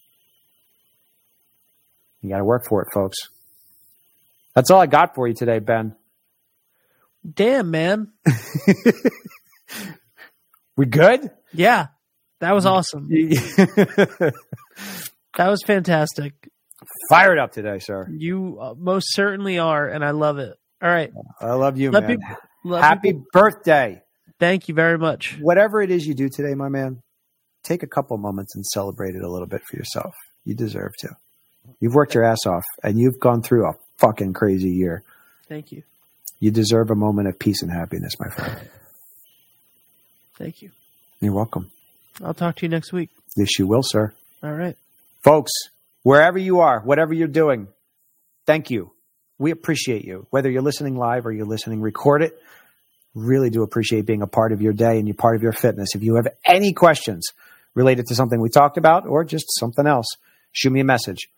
You 2.22 2.30
got 2.30 2.38
to 2.38 2.44
work 2.44 2.64
for 2.68 2.82
it, 2.82 2.88
folks. 2.92 3.16
That's 4.54 4.70
all 4.70 4.80
I 4.80 4.86
got 4.86 5.14
for 5.14 5.26
you 5.28 5.34
today, 5.34 5.58
Ben. 5.58 5.94
Damn, 7.34 7.70
man. 7.70 8.12
we 10.76 10.86
good? 10.86 11.30
Yeah. 11.52 11.88
That 12.40 12.52
was 12.52 12.66
awesome. 12.66 13.08
that 13.10 14.32
was 15.38 15.62
fantastic. 15.66 16.32
Fired 17.10 17.38
up 17.38 17.52
today, 17.52 17.78
sir. 17.78 18.08
You 18.10 18.58
uh, 18.60 18.74
most 18.76 19.14
certainly 19.14 19.58
are, 19.58 19.86
and 19.86 20.04
I 20.04 20.12
love 20.12 20.38
it. 20.38 20.56
All 20.82 20.88
right. 20.88 21.12
I 21.40 21.52
love 21.52 21.78
you, 21.78 21.90
Let 21.90 22.04
man. 22.08 22.16
people- 22.62 22.78
Happy 22.78 23.12
people- 23.12 23.26
birthday. 23.32 24.02
Thank 24.38 24.68
you 24.68 24.74
very 24.74 24.96
much. 24.96 25.36
Whatever 25.40 25.82
it 25.82 25.90
is 25.90 26.06
you 26.06 26.14
do 26.14 26.30
today, 26.30 26.54
my 26.54 26.70
man, 26.70 27.02
take 27.62 27.82
a 27.82 27.86
couple 27.86 28.16
moments 28.18 28.54
and 28.54 28.64
celebrate 28.64 29.14
it 29.14 29.22
a 29.22 29.28
little 29.28 29.46
bit 29.46 29.62
for 29.68 29.76
yourself. 29.76 30.14
You 30.44 30.54
deserve 30.54 30.92
to. 31.00 31.10
You've 31.80 31.94
worked 31.94 32.14
your 32.14 32.24
ass 32.24 32.46
off 32.46 32.64
and 32.82 32.98
you've 32.98 33.20
gone 33.20 33.42
through 33.42 33.68
a 33.68 33.74
fucking 33.98 34.32
crazy 34.32 34.70
year. 34.70 35.02
Thank 35.48 35.72
you. 35.72 35.82
You 36.38 36.50
deserve 36.50 36.90
a 36.90 36.94
moment 36.94 37.28
of 37.28 37.38
peace 37.38 37.62
and 37.62 37.70
happiness, 37.70 38.12
my 38.18 38.30
friend. 38.30 38.68
Thank 40.38 40.62
you. 40.62 40.70
You're 41.20 41.34
welcome. 41.34 41.70
I'll 42.24 42.34
talk 42.34 42.56
to 42.56 42.62
you 42.62 42.70
next 42.70 42.92
week. 42.92 43.10
Yes, 43.36 43.58
you 43.58 43.66
will, 43.66 43.82
sir. 43.82 44.12
All 44.42 44.52
right. 44.52 44.76
Folks, 45.22 45.52
wherever 46.02 46.38
you 46.38 46.60
are, 46.60 46.80
whatever 46.80 47.12
you're 47.12 47.28
doing, 47.28 47.68
thank 48.46 48.70
you. 48.70 48.90
We 49.38 49.50
appreciate 49.50 50.04
you. 50.04 50.26
Whether 50.30 50.50
you're 50.50 50.62
listening 50.62 50.96
live 50.96 51.26
or 51.26 51.32
you're 51.32 51.46
listening 51.46 51.82
record 51.82 52.22
it, 52.22 52.38
really 53.14 53.50
do 53.50 53.62
appreciate 53.62 54.06
being 54.06 54.22
a 54.22 54.26
part 54.26 54.52
of 54.52 54.62
your 54.62 54.72
day 54.72 54.98
and 54.98 55.06
you're 55.06 55.14
part 55.14 55.36
of 55.36 55.42
your 55.42 55.52
fitness. 55.52 55.90
If 55.94 56.02
you 56.02 56.16
have 56.16 56.28
any 56.44 56.72
questions 56.72 57.26
related 57.74 58.06
to 58.06 58.14
something 58.14 58.40
we 58.40 58.48
talked 58.48 58.76
about 58.76 59.06
or 59.06 59.24
just 59.24 59.46
something 59.58 59.86
else, 59.86 60.06
shoot 60.52 60.70
me 60.70 60.80
a 60.80 60.84
message. 60.84 61.28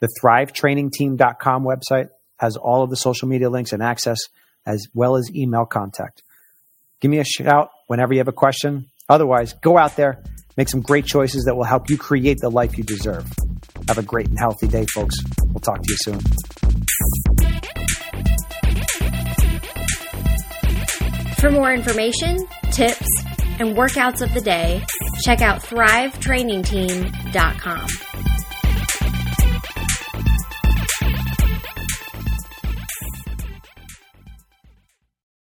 The 0.00 0.08
thrivetrainingteam.com 0.22 1.64
website 1.64 2.08
has 2.38 2.56
all 2.56 2.82
of 2.82 2.90
the 2.90 2.96
social 2.96 3.28
media 3.28 3.48
links 3.48 3.72
and 3.72 3.82
access 3.82 4.18
as 4.66 4.86
well 4.94 5.16
as 5.16 5.30
email 5.34 5.64
contact. 5.64 6.22
Give 7.00 7.10
me 7.10 7.18
a 7.18 7.24
shout 7.24 7.70
whenever 7.86 8.12
you 8.12 8.18
have 8.20 8.28
a 8.28 8.32
question. 8.32 8.90
Otherwise, 9.08 9.54
go 9.54 9.78
out 9.78 9.96
there, 9.96 10.22
make 10.56 10.68
some 10.68 10.80
great 10.80 11.06
choices 11.06 11.44
that 11.44 11.54
will 11.54 11.64
help 11.64 11.88
you 11.88 11.96
create 11.96 12.38
the 12.40 12.50
life 12.50 12.76
you 12.76 12.84
deserve. 12.84 13.24
Have 13.88 13.98
a 13.98 14.02
great 14.02 14.28
and 14.28 14.38
healthy 14.38 14.66
day, 14.66 14.84
folks. 14.92 15.16
We'll 15.46 15.60
talk 15.60 15.80
to 15.82 15.88
you 15.88 15.96
soon. 16.00 16.20
For 21.38 21.50
more 21.50 21.72
information, 21.72 22.46
tips, 22.72 23.06
and 23.60 23.76
workouts 23.76 24.20
of 24.20 24.34
the 24.34 24.40
day, 24.40 24.82
check 25.22 25.42
out 25.42 25.62
thrivetrainingteam.com. 25.62 28.05